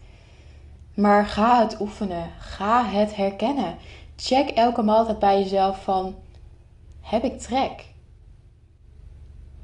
Maar 0.96 1.26
ga 1.26 1.60
het 1.60 1.80
oefenen, 1.80 2.32
ga 2.40 2.86
het 2.86 3.16
herkennen. 3.16 3.78
Check 4.16 4.50
elke 4.50 4.82
maaltijd 4.82 5.20
bij 5.20 5.40
jezelf 5.40 5.84
van, 5.84 6.16
heb 7.02 7.24
ik 7.24 7.40
trek? 7.40 7.86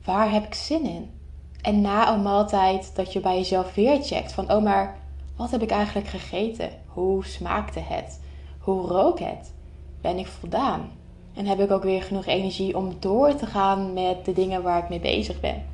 Waar 0.04 0.32
heb 0.32 0.46
ik 0.46 0.54
zin 0.54 0.86
in? 0.86 1.19
En 1.62 1.82
na 1.82 2.14
een 2.14 2.22
maaltijd 2.22 2.96
dat 2.96 3.14
je 3.14 3.20
bij 3.20 3.36
jezelf 3.36 3.76
weer 3.76 4.04
checkt 4.04 4.32
van, 4.32 4.52
oh 4.52 4.64
maar, 4.64 4.98
wat 5.36 5.52
heb 5.52 5.62
ik 5.62 5.72
eigenlijk 5.72 6.08
gegeten? 6.08 6.70
Hoe 6.86 7.26
smaakte 7.26 7.80
het? 7.80 8.20
Hoe 8.60 8.88
rook 8.88 9.20
het? 9.20 9.54
Ben 10.02 10.18
ik 10.18 10.28
voldaan? 10.28 10.92
En 11.34 11.46
heb 11.46 11.60
ik 11.60 11.72
ook 11.72 11.84
weer 11.84 12.04
genoeg 12.04 12.26
energie 12.26 12.78
om 12.78 12.96
door 13.00 13.36
te 13.36 13.46
gaan 13.46 13.94
met 13.94 14.26
de 14.26 14.34
dingen 14.34 14.64
waar 14.64 14.84
ik 14.84 14.90
mee 14.90 15.00
bezig 15.00 15.40
ben? 15.40 15.66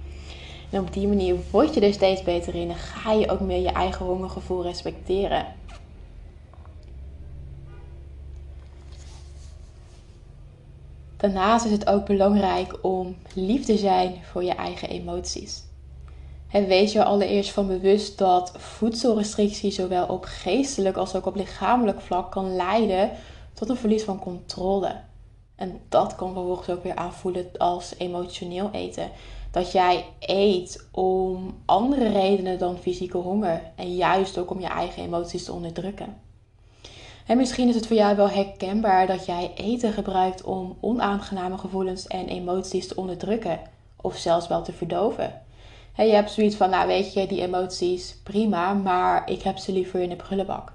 En 0.69 0.81
op 0.81 0.93
die 0.93 1.07
manier 1.07 1.35
word 1.51 1.73
je 1.73 1.81
er 1.81 1.93
steeds 1.93 2.23
beter 2.23 2.55
in 2.55 2.69
en 2.69 2.75
ga 2.75 3.11
je 3.11 3.29
ook 3.29 3.39
meer 3.39 3.61
je 3.61 3.71
eigen 3.71 4.05
hongergevoel 4.05 4.63
respecteren. 4.63 5.45
Daarnaast 11.17 11.65
is 11.65 11.71
het 11.71 11.87
ook 11.87 12.05
belangrijk 12.05 12.77
om 12.81 13.15
lief 13.33 13.65
te 13.65 13.77
zijn 13.77 14.15
voor 14.31 14.43
je 14.43 14.53
eigen 14.53 14.89
emoties. 14.89 15.63
En 16.55 16.67
wees 16.67 16.91
je 16.91 17.03
allereerst 17.03 17.51
van 17.51 17.67
bewust 17.67 18.17
dat 18.17 18.51
voedselrestrictie 18.57 19.71
zowel 19.71 20.05
op 20.07 20.25
geestelijk 20.27 20.97
als 20.97 21.15
ook 21.15 21.25
op 21.25 21.35
lichamelijk 21.35 22.01
vlak 22.01 22.31
kan 22.31 22.55
leiden 22.55 23.11
tot 23.53 23.69
een 23.69 23.75
verlies 23.75 24.03
van 24.03 24.19
controle. 24.19 24.95
En 25.55 25.79
dat 25.89 26.15
kan 26.15 26.33
vervolgens 26.33 26.69
ook 26.69 26.83
weer 26.83 26.95
aanvoelen 26.95 27.47
als 27.57 27.93
emotioneel 27.97 28.69
eten. 28.71 29.09
Dat 29.51 29.71
jij 29.71 30.05
eet 30.19 30.87
om 30.91 31.55
andere 31.65 32.09
redenen 32.09 32.59
dan 32.59 32.77
fysieke 32.77 33.17
honger. 33.17 33.61
En 33.75 33.95
juist 33.95 34.37
ook 34.37 34.49
om 34.49 34.59
je 34.59 34.67
eigen 34.67 35.03
emoties 35.03 35.43
te 35.43 35.53
onderdrukken. 35.53 36.17
En 37.25 37.37
misschien 37.37 37.67
is 37.67 37.75
het 37.75 37.87
voor 37.87 37.97
jou 37.97 38.15
wel 38.15 38.29
herkenbaar 38.29 39.07
dat 39.07 39.25
jij 39.25 39.51
eten 39.55 39.93
gebruikt 39.93 40.43
om 40.43 40.77
onaangename 40.81 41.57
gevoelens 41.57 42.07
en 42.07 42.27
emoties 42.27 42.87
te 42.87 42.95
onderdrukken. 42.95 43.59
Of 44.01 44.15
zelfs 44.15 44.47
wel 44.47 44.63
te 44.63 44.73
verdoven. 44.73 45.43
Je 46.03 46.13
hebt 46.13 46.31
zoiets 46.31 46.55
van, 46.55 46.69
nou 46.69 46.87
weet 46.87 47.13
je, 47.13 47.27
die 47.27 47.41
emoties 47.41 48.17
prima, 48.23 48.73
maar 48.73 49.29
ik 49.29 49.41
heb 49.41 49.57
ze 49.57 49.71
liever 49.71 49.99
in 49.99 50.09
de 50.09 50.15
prullenbak. 50.15 50.73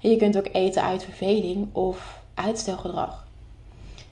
En 0.00 0.10
je 0.10 0.16
kunt 0.16 0.36
ook 0.36 0.48
eten 0.52 0.82
uit 0.82 1.04
verveling 1.04 1.74
of 1.74 2.22
uitstelgedrag. 2.34 3.26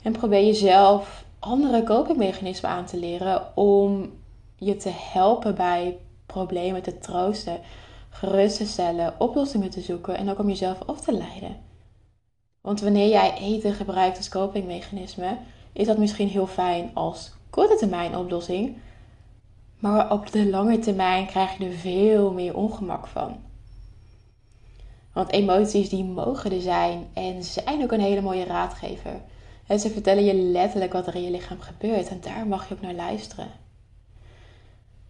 En 0.03 0.13
probeer 0.13 0.45
jezelf 0.45 1.25
andere 1.39 1.83
copingmechanismen 1.83 2.71
aan 2.71 2.85
te 2.85 2.97
leren 2.97 3.57
om 3.57 4.13
je 4.57 4.77
te 4.77 4.91
helpen 4.95 5.55
bij 5.55 5.99
problemen 6.27 6.83
te 6.83 6.99
troosten, 6.99 7.61
gerust 8.11 8.57
te 8.57 8.67
stellen, 8.67 9.15
oplossingen 9.19 9.71
te 9.71 9.81
zoeken 9.81 10.17
en 10.17 10.31
ook 10.31 10.39
om 10.39 10.49
jezelf 10.49 10.79
af 10.87 11.01
te 11.01 11.13
leiden. 11.13 11.57
Want 12.61 12.81
wanneer 12.81 13.09
jij 13.09 13.35
eten 13.39 13.75
gebruikt 13.75 14.17
als 14.17 14.29
copingmechanisme, 14.29 15.39
is 15.73 15.87
dat 15.87 15.99
misschien 15.99 16.29
heel 16.29 16.47
fijn 16.47 16.91
als 16.95 17.33
korte 17.51 17.77
termijn 17.77 18.17
oplossing, 18.17 18.77
maar 19.85 20.13
op 20.13 20.33
de 20.33 20.51
lange 20.51 20.79
termijn 20.79 21.27
krijg 21.27 21.59
je 21.59 21.65
er 21.65 21.73
veel 21.73 22.33
meer 22.33 22.57
ongemak 22.57 23.07
van. 23.07 23.37
Want 25.13 25.33
emoties 25.33 25.89
die 25.89 26.05
mogen 26.05 26.53
er 26.53 26.61
zijn 26.61 27.07
en 27.13 27.43
zijn 27.43 27.83
ook 27.83 27.93
een 27.93 28.01
hele 28.01 28.21
mooie 28.21 28.45
raadgever. 28.45 29.21
En 29.67 29.81
ze 29.81 29.91
vertellen 29.91 30.25
je 30.25 30.35
letterlijk 30.35 30.93
wat 30.93 31.07
er 31.07 31.15
in 31.15 31.23
je 31.23 31.31
lichaam 31.31 31.61
gebeurt 31.61 32.09
en 32.09 32.21
daar 32.21 32.47
mag 32.47 32.69
je 32.69 32.75
ook 32.75 32.81
naar 32.81 32.95
luisteren. 32.95 33.47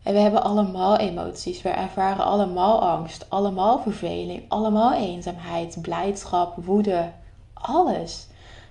En 0.02 0.12
we 0.12 0.18
hebben 0.18 0.42
allemaal 0.42 0.96
emoties. 0.96 1.62
We 1.62 1.68
ervaren 1.68 2.24
allemaal 2.24 2.80
angst, 2.82 3.30
allemaal 3.30 3.78
verveling, 3.78 4.42
allemaal 4.48 4.92
eenzaamheid, 4.92 5.78
blijdschap, 5.82 6.64
woede, 6.64 7.10
alles. 7.52 8.26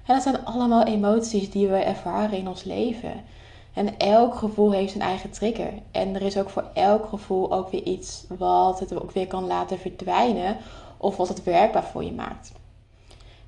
En 0.05 0.13
dat 0.13 0.24
zijn 0.24 0.45
allemaal 0.45 0.83
emoties 0.83 1.51
die 1.51 1.67
we 1.67 1.77
ervaren 1.77 2.38
in 2.38 2.48
ons 2.48 2.63
leven. 2.63 3.24
En 3.73 3.97
elk 3.97 4.35
gevoel 4.35 4.71
heeft 4.71 4.91
zijn 4.91 5.03
eigen 5.03 5.29
trigger. 5.29 5.73
En 5.91 6.15
er 6.15 6.21
is 6.21 6.37
ook 6.37 6.49
voor 6.49 6.65
elk 6.73 7.05
gevoel 7.05 7.53
ook 7.53 7.69
weer 7.69 7.83
iets 7.83 8.25
wat 8.37 8.79
het 8.79 9.01
ook 9.01 9.11
weer 9.11 9.27
kan 9.27 9.47
laten 9.47 9.79
verdwijnen 9.79 10.57
of 10.97 11.17
wat 11.17 11.27
het 11.27 11.43
werkbaar 11.43 11.83
voor 11.83 12.03
je 12.03 12.11
maakt. 12.11 12.51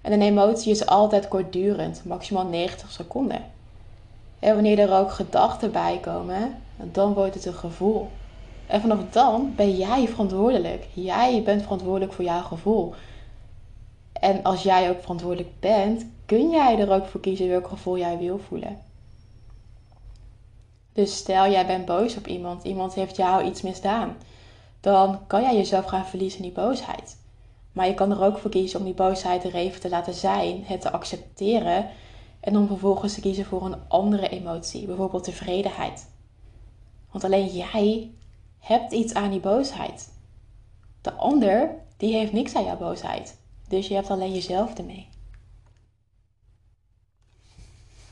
En 0.01 0.11
een 0.11 0.21
emotie 0.21 0.71
is 0.71 0.85
altijd 0.85 1.27
kortdurend, 1.27 2.01
maximaal 2.05 2.45
90 2.45 2.91
seconden. 2.91 3.43
En 4.39 4.53
wanneer 4.53 4.79
er 4.79 4.93
ook 4.99 5.11
gedachten 5.11 5.71
bij 5.71 5.97
komen, 6.01 6.61
dan 6.77 7.13
wordt 7.13 7.35
het 7.35 7.45
een 7.45 7.53
gevoel. 7.53 8.07
En 8.67 8.81
vanaf 8.81 8.99
dan 9.09 9.53
ben 9.55 9.75
jij 9.75 10.07
verantwoordelijk. 10.07 10.87
Jij 10.93 11.41
bent 11.43 11.61
verantwoordelijk 11.61 12.13
voor 12.13 12.25
jouw 12.25 12.41
gevoel. 12.41 12.93
En 14.13 14.43
als 14.43 14.63
jij 14.63 14.89
ook 14.89 15.01
verantwoordelijk 15.01 15.59
bent, 15.59 16.05
kun 16.25 16.49
jij 16.49 16.79
er 16.79 16.91
ook 16.91 17.05
voor 17.05 17.21
kiezen 17.21 17.49
welk 17.49 17.67
gevoel 17.67 17.97
jij 17.97 18.17
wil 18.17 18.39
voelen. 18.47 18.84
Dus 20.95 21.15
stel 21.15 21.51
jij 21.51 21.65
bent 21.65 21.85
boos 21.85 22.17
op 22.17 22.27
iemand, 22.27 22.63
iemand 22.63 22.93
heeft 22.93 23.15
jou 23.15 23.43
iets 23.43 23.61
misdaan, 23.61 24.17
dan 24.79 25.27
kan 25.27 25.41
jij 25.41 25.55
jezelf 25.55 25.85
gaan 25.85 26.05
verliezen 26.05 26.39
in 26.39 26.45
die 26.45 26.63
boosheid. 26.63 27.17
Maar 27.71 27.87
je 27.87 27.93
kan 27.93 28.11
er 28.11 28.23
ook 28.23 28.37
voor 28.37 28.51
kiezen 28.51 28.79
om 28.79 28.85
die 28.85 28.93
boosheid 28.93 29.43
er 29.43 29.55
even 29.55 29.81
te 29.81 29.89
laten 29.89 30.13
zijn, 30.13 30.63
het 30.65 30.81
te 30.81 30.91
accepteren 30.91 31.89
en 32.39 32.57
om 32.57 32.67
vervolgens 32.67 33.13
te 33.13 33.21
kiezen 33.21 33.45
voor 33.45 33.65
een 33.65 33.87
andere 33.87 34.29
emotie, 34.29 34.85
bijvoorbeeld 34.85 35.23
tevredenheid. 35.23 36.09
Want 37.11 37.23
alleen 37.23 37.47
jij 37.47 38.11
hebt 38.59 38.91
iets 38.91 39.13
aan 39.13 39.31
die 39.31 39.39
boosheid. 39.39 40.09
De 41.01 41.13
ander, 41.13 41.75
die 41.97 42.13
heeft 42.13 42.31
niks 42.31 42.55
aan 42.55 42.65
jouw 42.65 42.77
boosheid. 42.77 43.39
Dus 43.67 43.87
je 43.87 43.93
hebt 43.93 44.09
alleen 44.09 44.33
jezelf 44.33 44.77
ermee. 44.77 45.07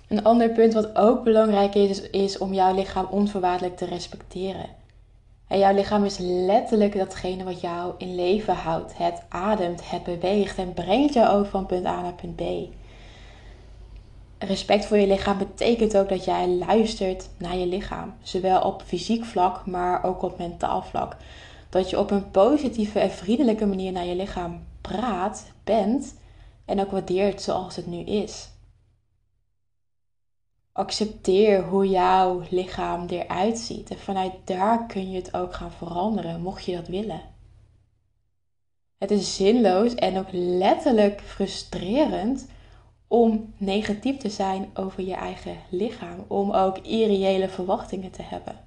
Een 0.08 0.24
ander 0.24 0.50
punt 0.50 0.74
wat 0.74 0.96
ook 0.96 1.24
belangrijk 1.24 1.76
is, 1.76 2.10
is 2.10 2.38
om 2.38 2.54
jouw 2.54 2.76
lichaam 2.76 3.08
onvoorwaardelijk 3.10 3.78
te 3.78 3.86
respecteren. 3.86 4.70
En 5.48 5.60
jouw 5.60 5.74
lichaam 5.74 6.06
is 6.06 6.18
letterlijk 6.18 6.98
datgene 6.98 7.44
wat 7.44 7.62
jou 7.62 7.94
in 7.98 8.16
leven 8.16 8.56
houdt. 8.56 8.98
Het 8.98 9.22
ademt, 9.30 9.90
het 9.90 10.04
beweegt 10.04 10.58
en 10.58 10.74
brengt 10.74 11.14
jou 11.14 11.40
ook 11.40 11.46
van 11.46 11.66
punt 11.66 11.86
A 11.86 12.02
naar 12.02 12.14
punt 12.14 12.36
B. 12.36 12.42
Respect 14.38 14.86
voor 14.86 14.98
je 14.98 15.08
lichaam 15.08 15.38
betekent 15.38 15.98
ook 15.98 16.10
dat 16.10 16.26
jij 16.26 16.48
luistert 16.48 17.30
naar 17.38 17.58
je 17.58 17.66
lichaam. 17.66 18.14
Zowel 18.22 18.62
op 18.62 18.82
fysiek 18.86 19.26
vlak, 19.26 19.66
maar 19.66 20.04
ook 20.04 20.22
op 20.22 20.38
mentaal 20.38 20.82
vlak. 20.82 21.16
Dat 21.70 21.90
je 21.90 22.00
op 22.00 22.12
een 22.12 22.32
positieve 22.32 23.00
en 23.00 23.12
vriendelijke 23.12 23.66
manier 23.66 23.92
naar 23.92 24.06
je 24.06 24.16
lichaam 24.16 24.64
praat, 24.82 25.52
bent 25.64 26.16
en 26.66 26.80
ook 26.80 26.92
waardeert 26.92 27.42
zoals 27.42 27.76
het 27.76 27.88
nu 27.88 28.00
is. 28.00 28.50
Accepteer 30.74 31.64
hoe 31.64 31.90
jouw 31.90 32.42
lichaam 32.50 33.08
eruit 33.08 33.58
ziet. 33.58 33.90
En 33.90 33.98
vanuit 33.98 34.34
daar 34.44 34.86
kun 34.86 35.12
je 35.12 35.18
het 35.18 35.34
ook 35.34 35.54
gaan 35.54 35.72
veranderen, 35.72 36.42
mocht 36.42 36.66
je 36.66 36.76
dat 36.76 36.88
willen. 36.88 37.22
Het 38.98 39.12
is 39.12 39.36
zinloos 39.36 39.96
en 39.96 40.18
ook 40.18 40.28
letterlijk 40.32 41.22
frustrerend 41.22 42.48
om 43.08 43.54
negatief 43.58 44.18
te 44.18 44.30
zijn 44.30 44.70
over 44.74 45.04
je 45.04 45.14
eigen 45.14 45.58
lichaam. 45.70 46.26
Om 46.28 46.52
ook 46.52 46.78
irreële 46.78 47.50
verwachtingen 47.50 48.12
te 48.12 48.22
hebben. 48.22 48.60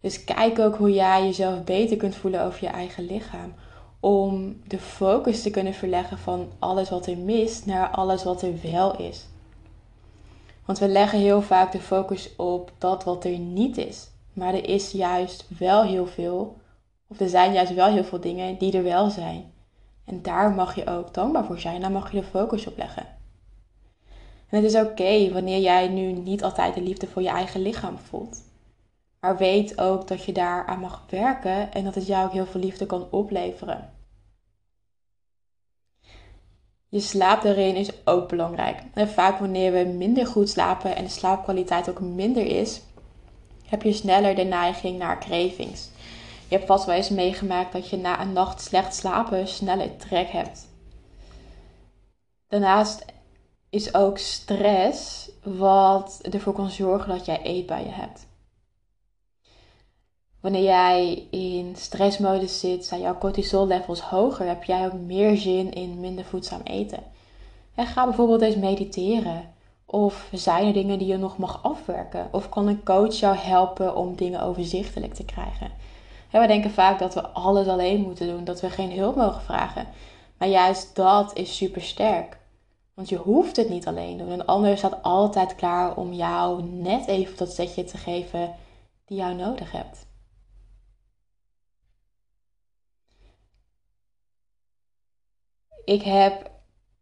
Dus 0.00 0.24
kijk 0.24 0.58
ook 0.58 0.76
hoe 0.76 0.92
jij 0.92 1.24
jezelf 1.24 1.64
beter 1.64 1.96
kunt 1.96 2.16
voelen 2.16 2.42
over 2.42 2.64
je 2.64 2.70
eigen 2.70 3.06
lichaam. 3.06 3.54
Om 4.00 4.60
de 4.66 4.78
focus 4.78 5.42
te 5.42 5.50
kunnen 5.50 5.74
verleggen 5.74 6.18
van 6.18 6.48
alles 6.58 6.90
wat 6.90 7.06
er 7.06 7.16
mist 7.16 7.66
naar 7.66 7.90
alles 7.90 8.24
wat 8.24 8.42
er 8.42 8.52
wel 8.62 8.98
is. 8.98 9.26
Want 10.68 10.80
we 10.80 10.88
leggen 10.88 11.18
heel 11.18 11.42
vaak 11.42 11.72
de 11.72 11.80
focus 11.80 12.36
op 12.36 12.72
dat 12.78 13.04
wat 13.04 13.24
er 13.24 13.38
niet 13.38 13.76
is. 13.76 14.10
Maar 14.32 14.54
er 14.54 14.68
is 14.68 14.90
juist 14.90 15.44
wel 15.58 15.82
heel 15.82 16.06
veel, 16.06 16.56
of 17.06 17.20
er 17.20 17.28
zijn 17.28 17.52
juist 17.52 17.74
wel 17.74 17.86
heel 17.86 18.04
veel 18.04 18.20
dingen 18.20 18.58
die 18.58 18.76
er 18.76 18.82
wel 18.82 19.10
zijn. 19.10 19.52
En 20.04 20.22
daar 20.22 20.50
mag 20.50 20.74
je 20.74 20.86
ook 20.86 21.14
dankbaar 21.14 21.44
voor 21.44 21.58
zijn. 21.58 21.80
Daar 21.80 21.90
mag 21.90 22.12
je 22.12 22.20
de 22.20 22.26
focus 22.26 22.66
op 22.66 22.76
leggen. 22.76 23.06
En 24.48 24.62
het 24.62 24.64
is 24.64 24.80
oké 24.80 25.32
wanneer 25.32 25.60
jij 25.60 25.88
nu 25.88 26.12
niet 26.12 26.44
altijd 26.44 26.74
de 26.74 26.82
liefde 26.82 27.06
voor 27.06 27.22
je 27.22 27.28
eigen 27.28 27.62
lichaam 27.62 27.98
voelt. 27.98 28.42
Maar 29.20 29.36
weet 29.36 29.80
ook 29.80 30.08
dat 30.08 30.24
je 30.24 30.32
daar 30.32 30.66
aan 30.66 30.80
mag 30.80 31.04
werken 31.08 31.72
en 31.72 31.84
dat 31.84 31.94
het 31.94 32.06
jou 32.06 32.26
ook 32.26 32.32
heel 32.32 32.46
veel 32.46 32.60
liefde 32.60 32.86
kan 32.86 33.06
opleveren. 33.10 33.92
Je 36.90 37.00
slaap 37.00 37.42
daarin 37.42 37.76
is 37.76 37.90
ook 38.04 38.28
belangrijk. 38.28 38.82
En 38.94 39.08
vaak 39.08 39.38
wanneer 39.38 39.72
we 39.72 39.92
minder 39.92 40.26
goed 40.26 40.50
slapen 40.50 40.96
en 40.96 41.04
de 41.04 41.10
slaapkwaliteit 41.10 41.90
ook 41.90 42.00
minder 42.00 42.46
is, 42.46 42.80
heb 43.66 43.82
je 43.82 43.92
sneller 43.92 44.34
de 44.34 44.42
neiging 44.42 44.98
naar 44.98 45.20
cravings. 45.20 45.90
Je 46.48 46.54
hebt 46.54 46.66
vast 46.66 46.84
wel 46.84 46.94
eens 46.94 47.08
meegemaakt 47.08 47.72
dat 47.72 47.88
je 47.88 47.96
na 47.96 48.20
een 48.20 48.32
nacht 48.32 48.60
slecht 48.60 48.94
slapen 48.94 49.48
sneller 49.48 49.96
trek 49.96 50.28
hebt. 50.28 50.68
Daarnaast 52.48 53.04
is 53.70 53.94
ook 53.94 54.18
stress 54.18 55.30
wat 55.42 56.18
ervoor 56.22 56.52
kan 56.52 56.70
zorgen 56.70 57.08
dat 57.08 57.24
jij 57.24 57.40
eet 57.42 57.66
bij 57.66 57.84
je 57.84 57.90
hebt. 57.90 58.27
Wanneer 60.40 60.62
jij 60.62 61.26
in 61.30 61.76
stressmodus 61.76 62.60
zit, 62.60 62.84
zijn 62.86 63.00
jouw 63.00 63.18
cortisol 63.18 63.66
levels 63.66 64.00
hoger, 64.00 64.46
heb 64.46 64.64
jij 64.64 64.86
ook 64.86 64.92
meer 64.92 65.36
zin 65.36 65.72
in 65.72 66.00
minder 66.00 66.24
voedzaam 66.24 66.60
eten. 66.64 67.02
En 67.74 67.86
ga 67.86 68.04
bijvoorbeeld 68.04 68.42
eens 68.42 68.56
mediteren. 68.56 69.54
Of 69.86 70.28
zijn 70.32 70.66
er 70.66 70.72
dingen 70.72 70.98
die 70.98 71.08
je 71.08 71.16
nog 71.16 71.38
mag 71.38 71.62
afwerken? 71.62 72.28
Of 72.32 72.48
kan 72.48 72.66
een 72.66 72.84
coach 72.84 73.14
jou 73.14 73.36
helpen 73.36 73.96
om 73.96 74.16
dingen 74.16 74.42
overzichtelijk 74.42 75.14
te 75.14 75.24
krijgen? 75.24 75.70
we 76.30 76.46
denken 76.46 76.70
vaak 76.70 76.98
dat 76.98 77.14
we 77.14 77.28
alles 77.28 77.66
alleen 77.66 78.00
moeten 78.00 78.26
doen, 78.26 78.44
dat 78.44 78.60
we 78.60 78.70
geen 78.70 78.92
hulp 78.92 79.16
mogen 79.16 79.42
vragen. 79.42 79.86
Maar 80.38 80.48
juist 80.48 80.96
dat 80.96 81.36
is 81.36 81.56
super 81.56 81.82
sterk. 81.82 82.38
Want 82.94 83.08
je 83.08 83.16
hoeft 83.16 83.56
het 83.56 83.68
niet 83.68 83.86
alleen 83.86 84.18
doen. 84.18 84.30
Een 84.30 84.46
ander 84.46 84.78
staat 84.78 85.02
altijd 85.02 85.54
klaar 85.54 85.96
om 85.96 86.12
jou 86.12 86.62
net 86.62 87.06
even 87.06 87.36
dat 87.36 87.52
zetje 87.52 87.84
te 87.84 87.96
geven 87.96 88.54
die 89.04 89.18
jou 89.18 89.34
nodig 89.34 89.72
hebt. 89.72 90.06
Ik 95.88 96.02
heb 96.02 96.50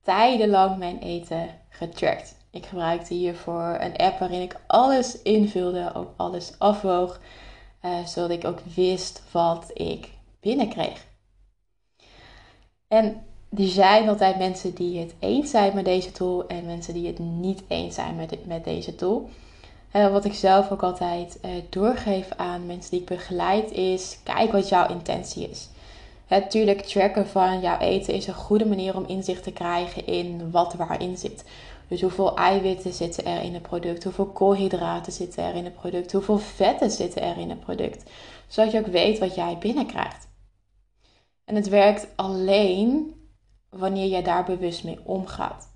tijdenlang 0.03 0.79
mijn 0.79 0.99
eten 0.99 1.49
getrackt. 1.69 2.37
Ik 2.51 2.67
gebruikte 2.67 3.15
hiervoor 3.15 3.77
een 3.81 3.97
app 3.97 4.19
waarin 4.19 4.43
ik 4.43 4.57
alles 4.67 5.23
invulde, 5.23 5.91
ook 5.95 6.13
alles 6.17 6.59
afwoog, 6.59 7.21
uh, 7.85 8.05
zodat 8.05 8.31
ik 8.31 8.45
ook 8.45 8.61
wist 8.75 9.23
wat 9.33 9.71
ik 9.75 10.09
binnenkreeg. 10.41 11.07
En 12.89 13.25
er 13.57 13.67
zijn 13.67 14.09
altijd 14.09 14.39
mensen 14.39 14.75
die 14.75 14.99
het 14.99 15.15
eens 15.19 15.51
zijn 15.51 15.75
met 15.75 15.85
deze 15.85 16.13
tool 16.13 16.47
en 16.47 16.67
mensen 16.67 16.95
die 16.95 17.07
het 17.07 17.19
niet 17.19 17.63
eens 17.69 17.95
zijn 17.95 18.17
met, 18.17 18.47
met 18.47 18.65
deze 18.65 18.95
tool. 18.95 19.29
En 19.91 20.13
wat 20.13 20.25
ik 20.25 20.35
zelf 20.35 20.71
ook 20.71 20.83
altijd 20.83 21.39
uh, 21.45 21.51
doorgeef 21.71 22.29
aan 22.37 22.67
mensen 22.67 22.91
die 22.91 23.01
ik 23.01 23.07
begeleid 23.07 23.71
is: 23.71 24.19
kijk 24.23 24.53
wat 24.53 24.69
jouw 24.69 24.89
intentie 24.89 25.51
is. 25.51 25.69
Natuurlijk, 26.29 26.81
tracken 26.81 27.27
van 27.27 27.61
jouw 27.61 27.79
eten 27.79 28.15
is 28.15 28.27
een 28.27 28.35
goede 28.35 28.67
manier 28.67 28.97
om 28.97 29.07
inzicht 29.07 29.43
te 29.43 29.53
krijgen 29.53 30.07
in 30.07 30.51
wat 30.51 30.75
waarin 30.75 31.17
zit. 31.17 31.45
Dus 31.89 32.01
hoeveel 32.01 32.37
eiwitten 32.37 32.93
zitten 32.93 33.25
er 33.25 33.43
in 33.43 33.55
het 33.55 33.63
product, 33.63 34.05
hoeveel 34.05 34.27
koolhydraten 34.27 35.13
zitten 35.13 35.45
er 35.45 35.55
in 35.55 35.65
het 35.65 35.75
product, 35.75 36.13
hoeveel 36.13 36.39
vetten 36.39 36.91
zitten 36.91 37.23
er 37.23 37.39
in 37.39 37.51
het 37.51 37.61
product. 37.61 38.11
Zodat 38.47 38.73
je 38.73 38.79
ook 38.79 38.87
weet 38.87 39.19
wat 39.19 39.35
jij 39.35 39.59
binnenkrijgt. 39.59 40.29
En 41.45 41.55
het 41.55 41.69
werkt 41.69 42.07
alleen 42.17 43.15
wanneer 43.71 44.09
jij 44.09 44.23
daar 44.23 44.45
bewust 44.45 44.85
mee 44.85 44.99
omgaat. 45.05 45.69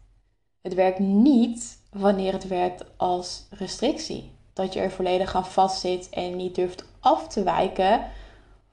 Het 0.63 0.75
werkt 0.75 0.99
niet 0.99 1.79
wanneer 1.91 2.33
het 2.33 2.49
werkt 2.49 2.85
als 2.97 3.47
restrictie. 3.51 4.33
Dat 4.53 4.73
je 4.73 4.81
er 4.81 4.91
volledig 4.91 5.35
aan 5.35 5.47
vastzit 5.47 6.09
en 6.09 6.37
niet 6.37 6.55
durft 6.55 6.85
af 7.01 7.29
te 7.29 7.43
wijken 7.43 8.05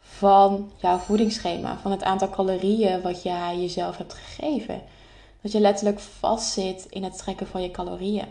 van 0.07 0.71
jouw 0.77 0.97
voedingsschema, 0.97 1.77
van 1.77 1.91
het 1.91 2.03
aantal 2.03 2.29
calorieën 2.29 3.01
wat 3.01 3.23
jij 3.23 3.59
jezelf 3.59 3.97
hebt 3.97 4.13
gegeven. 4.13 4.81
Dat 5.41 5.51
je 5.51 5.59
letterlijk 5.59 5.99
vastzit 5.99 6.85
in 6.89 7.03
het 7.03 7.17
trekken 7.17 7.47
van 7.47 7.61
je 7.61 7.71
calorieën. 7.71 8.27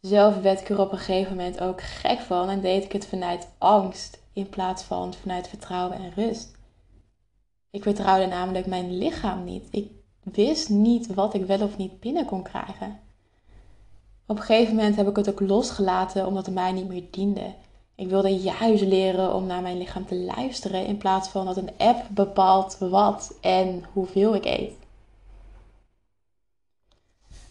Zelf 0.00 0.40
werd 0.40 0.60
ik 0.60 0.68
er 0.68 0.80
op 0.80 0.92
een 0.92 0.98
gegeven 0.98 1.36
moment 1.36 1.60
ook 1.60 1.82
gek 1.82 2.20
van 2.20 2.48
en 2.48 2.60
deed 2.60 2.84
ik 2.84 2.92
het 2.92 3.06
vanuit 3.06 3.48
angst 3.58 4.18
in 4.32 4.48
plaats 4.48 4.82
van 4.82 5.14
vanuit 5.14 5.48
vertrouwen 5.48 5.96
en 5.96 6.12
rust. 6.14 6.52
Ik 7.70 7.82
vertrouwde 7.82 8.26
namelijk 8.26 8.66
mijn 8.66 8.98
lichaam 8.98 9.44
niet. 9.44 9.66
Ik 9.70 9.90
wist 10.20 10.68
niet 10.68 11.14
wat 11.14 11.34
ik 11.34 11.46
wel 11.46 11.62
of 11.62 11.76
niet 11.76 12.00
binnen 12.00 12.24
kon 12.24 12.42
krijgen. 12.42 13.00
Op 14.26 14.36
een 14.36 14.42
gegeven 14.42 14.74
moment 14.74 14.96
heb 14.96 15.08
ik 15.08 15.16
het 15.16 15.30
ook 15.30 15.40
losgelaten 15.40 16.26
omdat 16.26 16.46
het 16.46 16.54
mij 16.54 16.72
niet 16.72 16.88
meer 16.88 17.04
diende. 17.10 17.54
Ik 17.96 18.08
wilde 18.08 18.36
juist 18.36 18.82
leren 18.82 19.34
om 19.34 19.46
naar 19.46 19.62
mijn 19.62 19.78
lichaam 19.78 20.06
te 20.06 20.16
luisteren 20.16 20.86
in 20.86 20.96
plaats 20.96 21.28
van 21.28 21.46
dat 21.46 21.56
een 21.56 21.76
app 21.76 22.06
bepaalt 22.10 22.78
wat 22.78 23.38
en 23.40 23.84
hoeveel 23.92 24.34
ik 24.34 24.44
eet. 24.44 24.72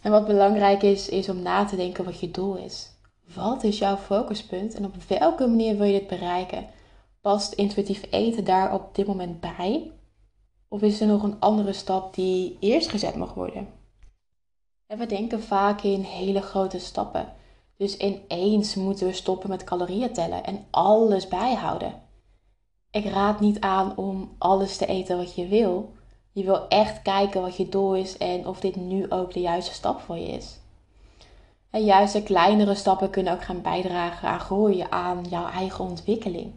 En 0.01 0.11
wat 0.11 0.25
belangrijk 0.25 0.81
is, 0.81 1.09
is 1.09 1.29
om 1.29 1.41
na 1.41 1.65
te 1.65 1.75
denken 1.75 2.05
wat 2.05 2.19
je 2.19 2.31
doel 2.31 2.55
is. 2.55 2.91
Wat 3.33 3.63
is 3.63 3.77
jouw 3.77 3.97
focuspunt 3.97 4.75
en 4.75 4.85
op 4.85 4.95
welke 5.07 5.47
manier 5.47 5.77
wil 5.77 5.85
je 5.85 5.99
dit 5.99 6.07
bereiken? 6.07 6.67
Past 7.21 7.53
intuïtief 7.53 8.05
eten 8.09 8.43
daar 8.43 8.73
op 8.73 8.95
dit 8.95 9.07
moment 9.07 9.39
bij? 9.39 9.91
Of 10.67 10.81
is 10.81 11.01
er 11.01 11.07
nog 11.07 11.23
een 11.23 11.39
andere 11.39 11.73
stap 11.73 12.13
die 12.13 12.57
eerst 12.59 12.89
gezet 12.89 13.15
mag 13.15 13.33
worden? 13.33 13.67
En 14.87 14.97
we 14.97 15.05
denken 15.05 15.43
vaak 15.43 15.81
in 15.81 16.01
hele 16.01 16.41
grote 16.41 16.79
stappen. 16.79 17.33
Dus 17.77 17.97
ineens 17.97 18.75
moeten 18.75 19.07
we 19.07 19.13
stoppen 19.13 19.49
met 19.49 19.63
calorieën 19.63 20.13
tellen 20.13 20.43
en 20.43 20.65
alles 20.69 21.27
bijhouden. 21.27 22.01
Ik 22.91 23.05
raad 23.05 23.39
niet 23.39 23.59
aan 23.59 23.97
om 23.97 24.35
alles 24.37 24.77
te 24.77 24.85
eten 24.85 25.17
wat 25.17 25.35
je 25.35 25.47
wil. 25.47 25.91
Je 26.31 26.43
wil 26.43 26.67
echt 26.67 27.01
kijken 27.01 27.41
wat 27.41 27.57
je 27.57 27.69
doel 27.69 27.95
is 27.95 28.17
en 28.17 28.47
of 28.47 28.59
dit 28.59 28.75
nu 28.75 29.11
ook 29.11 29.33
de 29.33 29.39
juiste 29.39 29.73
stap 29.73 30.01
voor 30.01 30.17
je 30.17 30.27
is. 30.27 30.59
En 31.69 31.83
juist 31.83 32.13
de 32.13 32.23
kleinere 32.23 32.75
stappen 32.75 33.09
kunnen 33.09 33.33
ook 33.33 33.43
gaan 33.43 33.61
bijdragen 33.61 34.29
aan 34.29 34.39
groeien, 34.39 34.91
aan 34.91 35.25
jouw 35.29 35.47
eigen 35.47 35.83
ontwikkeling. 35.83 36.51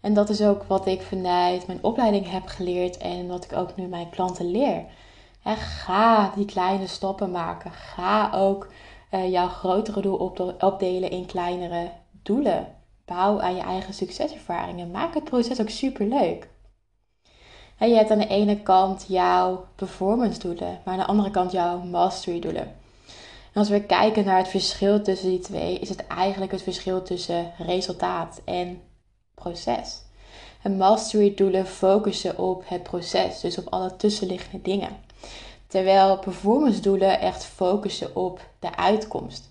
En 0.00 0.14
dat 0.14 0.28
is 0.28 0.42
ook 0.42 0.62
wat 0.62 0.86
ik 0.86 1.02
vanuit 1.02 1.66
mijn 1.66 1.84
opleiding 1.84 2.30
heb 2.30 2.46
geleerd 2.46 2.96
en 2.96 3.28
wat 3.28 3.44
ik 3.44 3.52
ook 3.52 3.76
nu 3.76 3.86
mijn 3.86 4.10
klanten 4.10 4.50
leer. 4.50 4.84
ga 5.44 6.32
die 6.34 6.44
kleine 6.44 6.86
stappen 6.86 7.30
maken. 7.30 7.70
Ga 7.70 8.30
ook 8.34 8.68
uh, 9.12 9.30
jouw 9.30 9.48
grotere 9.48 10.00
doel 10.00 10.32
opdelen 10.58 11.10
in 11.10 11.26
kleinere 11.26 11.90
doelen. 12.22 12.66
Bouw 13.04 13.40
aan 13.40 13.56
je 13.56 13.62
eigen 13.62 13.94
succeservaringen. 13.94 14.90
Maak 14.90 15.14
het 15.14 15.24
proces 15.24 15.60
ook 15.60 15.68
super 15.68 16.06
leuk. 16.06 16.48
En 17.78 17.88
je 17.88 17.94
hebt 17.94 18.10
aan 18.10 18.18
de 18.18 18.26
ene 18.26 18.62
kant 18.62 19.04
jouw 19.08 19.66
performance 19.74 20.38
doelen, 20.38 20.80
maar 20.84 20.94
aan 20.94 21.00
de 21.00 21.06
andere 21.06 21.30
kant 21.30 21.52
jouw 21.52 21.78
mastery 21.78 22.40
doelen. 22.40 22.80
En 23.52 23.60
als 23.60 23.68
we 23.68 23.82
kijken 23.82 24.24
naar 24.24 24.38
het 24.38 24.48
verschil 24.48 25.02
tussen 25.02 25.28
die 25.28 25.38
twee, 25.38 25.78
is 25.78 25.88
het 25.88 26.06
eigenlijk 26.06 26.52
het 26.52 26.62
verschil 26.62 27.02
tussen 27.02 27.52
resultaat 27.58 28.40
en 28.44 28.80
proces. 29.34 30.02
En 30.62 30.76
mastery 30.76 31.34
doelen 31.34 31.66
focussen 31.66 32.38
op 32.38 32.62
het 32.66 32.82
proces, 32.82 33.40
dus 33.40 33.58
op 33.58 33.66
alle 33.70 33.96
tussenliggende 33.96 34.62
dingen. 34.62 34.96
Terwijl 35.72 36.18
performance 36.18 36.80
doelen 36.80 37.20
echt 37.20 37.44
focussen 37.44 38.16
op 38.16 38.40
de 38.58 38.76
uitkomst. 38.76 39.50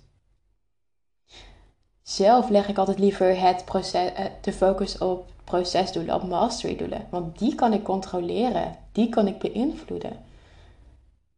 Zelf 2.01 2.49
leg 2.49 2.67
ik 2.67 2.77
altijd 2.77 2.99
liever 2.99 3.41
het 3.41 3.65
proces, 3.65 4.13
eh, 4.13 4.25
de 4.41 4.53
focus 4.53 4.97
op 4.97 5.25
procesdoelen, 5.43 6.15
op 6.15 6.23
mastery 6.23 6.75
doelen. 6.75 7.07
Want 7.09 7.39
die 7.39 7.55
kan 7.55 7.73
ik 7.73 7.83
controleren, 7.83 8.77
die 8.91 9.09
kan 9.09 9.27
ik 9.27 9.39
beïnvloeden. 9.39 10.19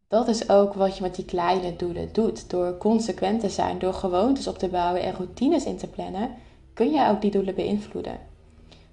Dat 0.07 0.27
is 0.27 0.49
ook 0.49 0.73
wat 0.73 0.95
je 0.97 1.01
met 1.01 1.15
die 1.15 1.25
kleine 1.25 1.75
doelen 1.75 2.13
doet. 2.13 2.49
Door 2.49 2.77
consequent 2.77 3.39
te 3.39 3.49
zijn, 3.49 3.79
door 3.79 3.93
gewoontes 3.93 4.47
op 4.47 4.57
te 4.57 4.67
bouwen 4.67 5.01
en 5.01 5.13
routines 5.13 5.65
in 5.65 5.77
te 5.77 5.87
plannen, 5.87 6.29
kun 6.73 6.91
je 6.91 7.07
ook 7.09 7.21
die 7.21 7.31
doelen 7.31 7.55
beïnvloeden. 7.55 8.19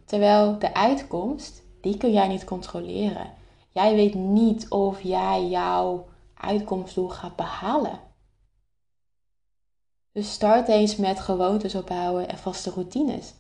Terwijl 0.04 0.58
de 0.58 0.74
uitkomst, 0.74 1.62
die 1.80 1.96
kun 1.96 2.12
jij 2.12 2.28
niet 2.28 2.44
controleren. 2.44 3.38
Jij 3.72 3.94
weet 3.94 4.14
niet 4.14 4.68
of 4.68 5.02
jij 5.02 5.48
jouw 5.48 6.06
uitkomstdoel 6.34 7.08
gaat 7.08 7.36
behalen. 7.36 8.00
Dus 10.12 10.32
start 10.32 10.68
eens 10.68 10.96
met 10.96 11.20
gewoontes 11.20 11.74
opbouwen 11.74 12.28
en 12.28 12.38
vaste 12.38 12.70
routines. 12.70 13.34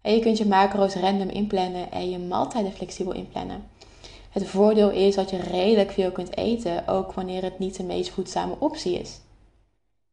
En 0.00 0.14
je 0.14 0.20
kunt 0.20 0.38
je 0.38 0.46
macro's 0.46 0.94
random 0.94 1.28
inplannen 1.28 1.90
en 1.90 2.10
je 2.10 2.18
maaltijden 2.18 2.72
flexibel 2.72 3.12
inplannen. 3.12 3.68
Het 4.30 4.46
voordeel 4.46 4.90
is 4.90 5.14
dat 5.14 5.30
je 5.30 5.36
redelijk 5.36 5.90
veel 5.90 6.12
kunt 6.12 6.36
eten, 6.36 6.88
ook 6.88 7.12
wanneer 7.12 7.42
het 7.42 7.58
niet 7.58 7.76
de 7.76 7.82
meest 7.82 8.10
voedzame 8.10 8.56
optie 8.58 8.98
is. 9.00 9.20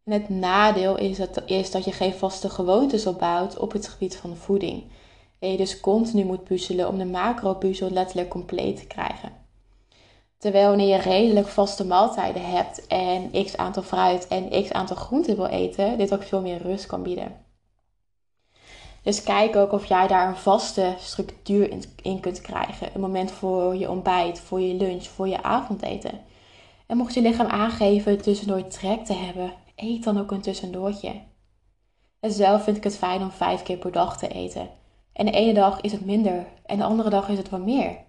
En 0.04 0.14
het 0.14 0.30
nadeel 0.30 0.98
is 0.98 1.18
dat, 1.18 1.42
is 1.46 1.72
dat 1.72 1.86
je 1.86 1.92
geen 1.92 2.14
vaste 2.14 2.50
gewoontes 2.50 3.08
opbouwt 3.08 3.58
op 3.58 3.72
het 3.72 3.88
gebied 3.88 4.16
van 4.16 4.36
voeding. 4.36 4.84
En 5.40 5.52
je 5.52 5.58
dus 5.58 5.80
continu 5.80 6.24
moet 6.24 6.44
puzzelen 6.44 6.88
om 6.88 6.98
de 6.98 7.06
macro-puzzel 7.06 7.90
letterlijk 7.90 8.30
compleet 8.30 8.78
te 8.78 8.88
krijgen. 8.88 9.47
Terwijl 10.38 10.68
wanneer 10.68 10.96
je 10.96 11.02
redelijk 11.02 11.48
vaste 11.48 11.86
maaltijden 11.86 12.50
hebt 12.50 12.88
en 12.88 13.32
x 13.46 13.58
aantal 13.58 13.84
fruit 13.84 14.28
en 14.28 14.64
x 14.64 14.72
aantal 14.72 14.96
groenten 14.96 15.36
wil 15.36 15.46
eten, 15.46 15.98
dit 15.98 16.14
ook 16.14 16.24
veel 16.24 16.42
meer 16.42 16.62
rust 16.62 16.86
kan 16.86 17.04
bieden. 17.04 17.46
Dus 19.02 19.24
kijk 19.24 19.56
ook 19.56 19.72
of 19.72 19.86
jij 19.86 20.08
daar 20.08 20.28
een 20.28 20.36
vaste 20.36 20.96
structuur 21.00 21.70
in, 22.02 22.20
kunt 22.20 22.42
krijgen. 22.42 22.90
Een 22.94 23.02
moment 23.02 23.32
voor 23.32 23.76
je 23.76 23.90
ontbijt, 23.90 24.40
voor 24.40 24.62
je 24.62 24.74
lunch, 24.74 25.04
voor 25.04 25.28
je 25.28 25.44
avondeten. 25.44 26.20
En 26.88 26.98
mocht 26.98 27.14
je 27.14 27.22
lichaam 27.22 27.48
aangeven 27.48 28.22
tussendoor 28.22 28.68
trek 28.68 29.06
te 29.06 29.14
hebben, 29.14 29.54
eet 29.76 30.04
dan 30.04 30.20
ook 30.20 30.32
een 30.32 30.42
tussendoortje. 30.42 31.22
En 32.20 32.32
zelf 32.32 32.64
vind 32.64 32.78
ik 32.78 32.84
het 32.84 32.98
fijn 32.98 33.22
om 33.22 33.32
vijf 33.32 33.64
keer 33.64 33.78
per 33.78 33.92
dag 33.92 34.18
te 34.18 34.28
eten. 34.28 34.70
En 35.14 35.26
de 35.26 35.32
ene 35.32 35.54
dag 35.54 35.82
is 35.82 35.92
het 35.92 36.06
minder 36.06 36.46
en 36.66 36.78
de 36.78 36.84
andere 36.84 37.10
dag 37.10 37.30
is 37.30 37.38
het 37.38 37.50
wat 37.50 37.62
meer. 37.62 38.06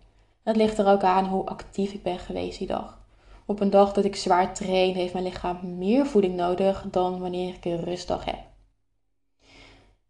Dat 0.49 0.57
ligt 0.57 0.79
er 0.79 0.87
ook 0.87 1.03
aan 1.03 1.25
hoe 1.25 1.47
actief 1.47 1.93
ik 1.93 2.03
ben 2.03 2.19
geweest 2.19 2.59
die 2.59 2.67
dag. 2.67 2.99
Op 3.47 3.61
een 3.61 3.71
dag 3.71 3.93
dat 3.93 4.05
ik 4.05 4.17
zwaar 4.17 4.55
train, 4.55 4.95
heeft 4.95 5.13
mijn 5.13 5.25
lichaam 5.25 5.79
meer 5.79 6.07
voeding 6.07 6.37
nodig 6.37 6.85
dan 6.91 7.21
wanneer 7.21 7.55
ik 7.55 7.65
een 7.65 7.85
rustdag 7.85 8.25
heb. 8.25 8.39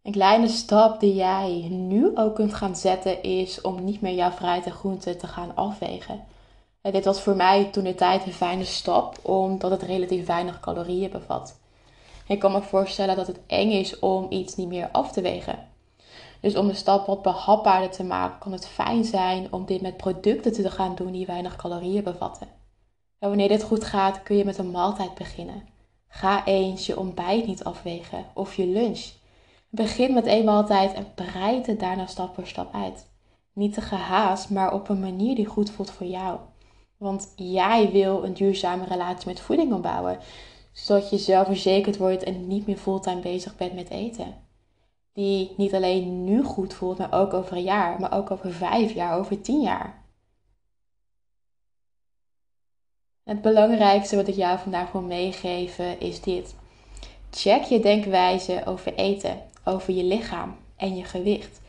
Een 0.01 0.11
kleine 0.11 0.47
stap 0.47 0.99
die 0.99 1.15
jij 1.15 1.67
nu 1.69 2.17
ook 2.17 2.35
kunt 2.35 2.53
gaan 2.53 2.75
zetten 2.75 3.23
is 3.23 3.61
om 3.61 3.83
niet 3.83 4.01
meer 4.01 4.13
jouw 4.13 4.31
fruit 4.31 4.65
en 4.65 4.71
groenten 4.71 5.17
te 5.17 5.27
gaan 5.27 5.55
afwegen. 5.55 6.23
En 6.81 6.91
dit 6.91 7.05
was 7.05 7.21
voor 7.21 7.35
mij 7.35 7.65
toen 7.65 7.83
de 7.83 7.95
tijd 7.95 8.25
een 8.25 8.33
fijne 8.33 8.65
stap, 8.65 9.17
omdat 9.21 9.71
het 9.71 9.81
relatief 9.81 10.25
weinig 10.25 10.59
calorieën 10.59 11.09
bevat. 11.09 11.59
Ik 12.27 12.39
kan 12.39 12.51
me 12.51 12.61
voorstellen 12.61 13.15
dat 13.15 13.27
het 13.27 13.39
eng 13.47 13.71
is 13.71 13.99
om 13.99 14.25
iets 14.29 14.55
niet 14.55 14.67
meer 14.67 14.89
af 14.91 15.11
te 15.11 15.21
wegen. 15.21 15.67
Dus 16.41 16.55
om 16.55 16.67
de 16.67 16.73
stap 16.73 17.05
wat 17.05 17.21
behapbaarder 17.21 17.89
te 17.89 18.03
maken, 18.03 18.39
kan 18.39 18.51
het 18.51 18.67
fijn 18.67 19.03
zijn 19.03 19.53
om 19.53 19.65
dit 19.65 19.81
met 19.81 19.97
producten 19.97 20.53
te 20.53 20.71
gaan 20.71 20.95
doen 20.95 21.11
die 21.11 21.25
weinig 21.25 21.55
calorieën 21.55 22.03
bevatten. 22.03 22.47
En 23.19 23.27
wanneer 23.27 23.47
dit 23.47 23.63
goed 23.63 23.83
gaat, 23.83 24.23
kun 24.23 24.37
je 24.37 24.45
met 24.45 24.57
een 24.57 24.71
maaltijd 24.71 25.13
beginnen. 25.15 25.67
Ga 26.07 26.45
eens 26.45 26.85
je 26.85 26.99
ontbijt 26.99 27.47
niet 27.47 27.63
afwegen 27.63 28.25
of 28.33 28.55
je 28.55 28.67
lunch. 28.67 29.11
Begin 29.69 30.13
met 30.13 30.25
één 30.25 30.45
maaltijd 30.45 30.93
en 30.93 31.13
breid 31.15 31.67
het 31.67 31.79
daarna 31.79 32.05
stap 32.05 32.35
voor 32.35 32.47
stap 32.47 32.73
uit. 32.73 33.07
Niet 33.53 33.73
te 33.73 33.81
gehaast, 33.81 34.49
maar 34.49 34.73
op 34.73 34.89
een 34.89 34.99
manier 34.99 35.35
die 35.35 35.45
goed 35.45 35.69
voelt 35.69 35.91
voor 35.91 36.07
jou. 36.07 36.39
Want 36.97 37.33
jij 37.35 37.91
wil 37.91 38.23
een 38.23 38.33
duurzame 38.33 38.85
relatie 38.85 39.27
met 39.27 39.39
voeding 39.39 39.73
opbouwen, 39.73 40.19
zodat 40.73 41.09
je 41.09 41.17
zelf 41.17 41.47
verzekerd 41.47 41.97
wordt 41.97 42.23
en 42.23 42.47
niet 42.47 42.67
meer 42.67 42.77
fulltime 42.77 43.21
bezig 43.21 43.55
bent 43.55 43.73
met 43.73 43.89
eten. 43.89 44.48
Die 45.13 45.53
niet 45.57 45.73
alleen 45.73 46.23
nu 46.23 46.43
goed 46.43 46.73
voelt, 46.73 46.97
maar 46.97 47.13
ook 47.13 47.33
over 47.33 47.57
een 47.57 47.63
jaar, 47.63 47.99
maar 47.99 48.13
ook 48.13 48.31
over 48.31 48.51
vijf 48.51 48.93
jaar, 48.93 49.17
over 49.17 49.41
tien 49.41 49.61
jaar. 49.61 50.03
Het 53.23 53.41
belangrijkste 53.41 54.15
wat 54.15 54.27
ik 54.27 54.35
jou 54.35 54.59
vandaag 54.59 54.91
wil 54.91 55.01
meegeven 55.01 55.99
is 55.99 56.21
dit. 56.21 56.55
Check 57.29 57.63
je 57.63 57.79
denkwijze 57.79 58.61
over 58.65 58.93
eten, 58.93 59.41
over 59.63 59.93
je 59.93 60.03
lichaam 60.03 60.55
en 60.75 60.95
je 60.95 61.03
gewicht. 61.03 61.61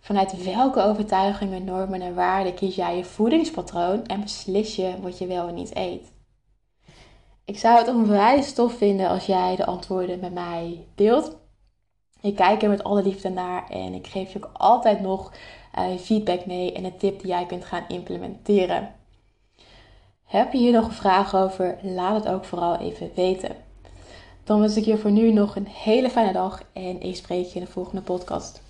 Vanuit 0.00 0.44
welke 0.44 0.82
overtuigingen, 0.82 1.64
normen 1.64 2.00
en 2.00 2.14
waarden 2.14 2.54
kies 2.54 2.74
jij 2.74 2.96
je 2.96 3.04
voedingspatroon 3.04 4.06
en 4.06 4.20
beslis 4.20 4.76
je 4.76 4.94
wat 5.00 5.18
je 5.18 5.26
wel 5.26 5.48
en 5.48 5.54
niet 5.54 5.76
eet? 5.76 6.12
Ik 7.44 7.58
zou 7.58 7.78
het 7.78 7.88
onwijs 7.88 8.52
tof 8.52 8.72
vinden 8.72 9.08
als 9.08 9.26
jij 9.26 9.56
de 9.56 9.66
antwoorden 9.66 10.20
met 10.20 10.32
mij 10.32 10.84
deelt. 10.94 11.36
Ik 12.26 12.34
kijk 12.34 12.62
er 12.62 12.68
met 12.68 12.84
alle 12.84 13.02
liefde 13.02 13.28
naar 13.28 13.70
en 13.70 13.94
ik 13.94 14.06
geef 14.06 14.32
je 14.32 14.38
ook 14.38 14.50
altijd 14.52 15.00
nog 15.00 15.32
uh, 15.78 15.98
feedback 15.98 16.46
mee 16.46 16.72
en 16.72 16.84
een 16.84 16.96
tip 16.96 17.20
die 17.20 17.28
jij 17.28 17.46
kunt 17.46 17.64
gaan 17.64 17.84
implementeren. 17.88 18.94
Heb 20.24 20.52
je 20.52 20.58
hier 20.58 20.72
nog 20.72 20.86
een 20.86 20.92
vraag 20.92 21.34
over? 21.34 21.78
Laat 21.82 22.24
het 22.24 22.32
ook 22.32 22.44
vooral 22.44 22.76
even 22.76 23.10
weten. 23.14 23.56
Dan 24.44 24.60
wens 24.60 24.76
ik 24.76 24.84
je 24.84 24.98
voor 24.98 25.10
nu 25.10 25.32
nog 25.32 25.56
een 25.56 25.66
hele 25.66 26.10
fijne 26.10 26.32
dag 26.32 26.62
en 26.72 27.00
ik 27.00 27.16
spreek 27.16 27.46
je 27.46 27.58
in 27.58 27.64
de 27.64 27.70
volgende 27.70 28.02
podcast. 28.02 28.62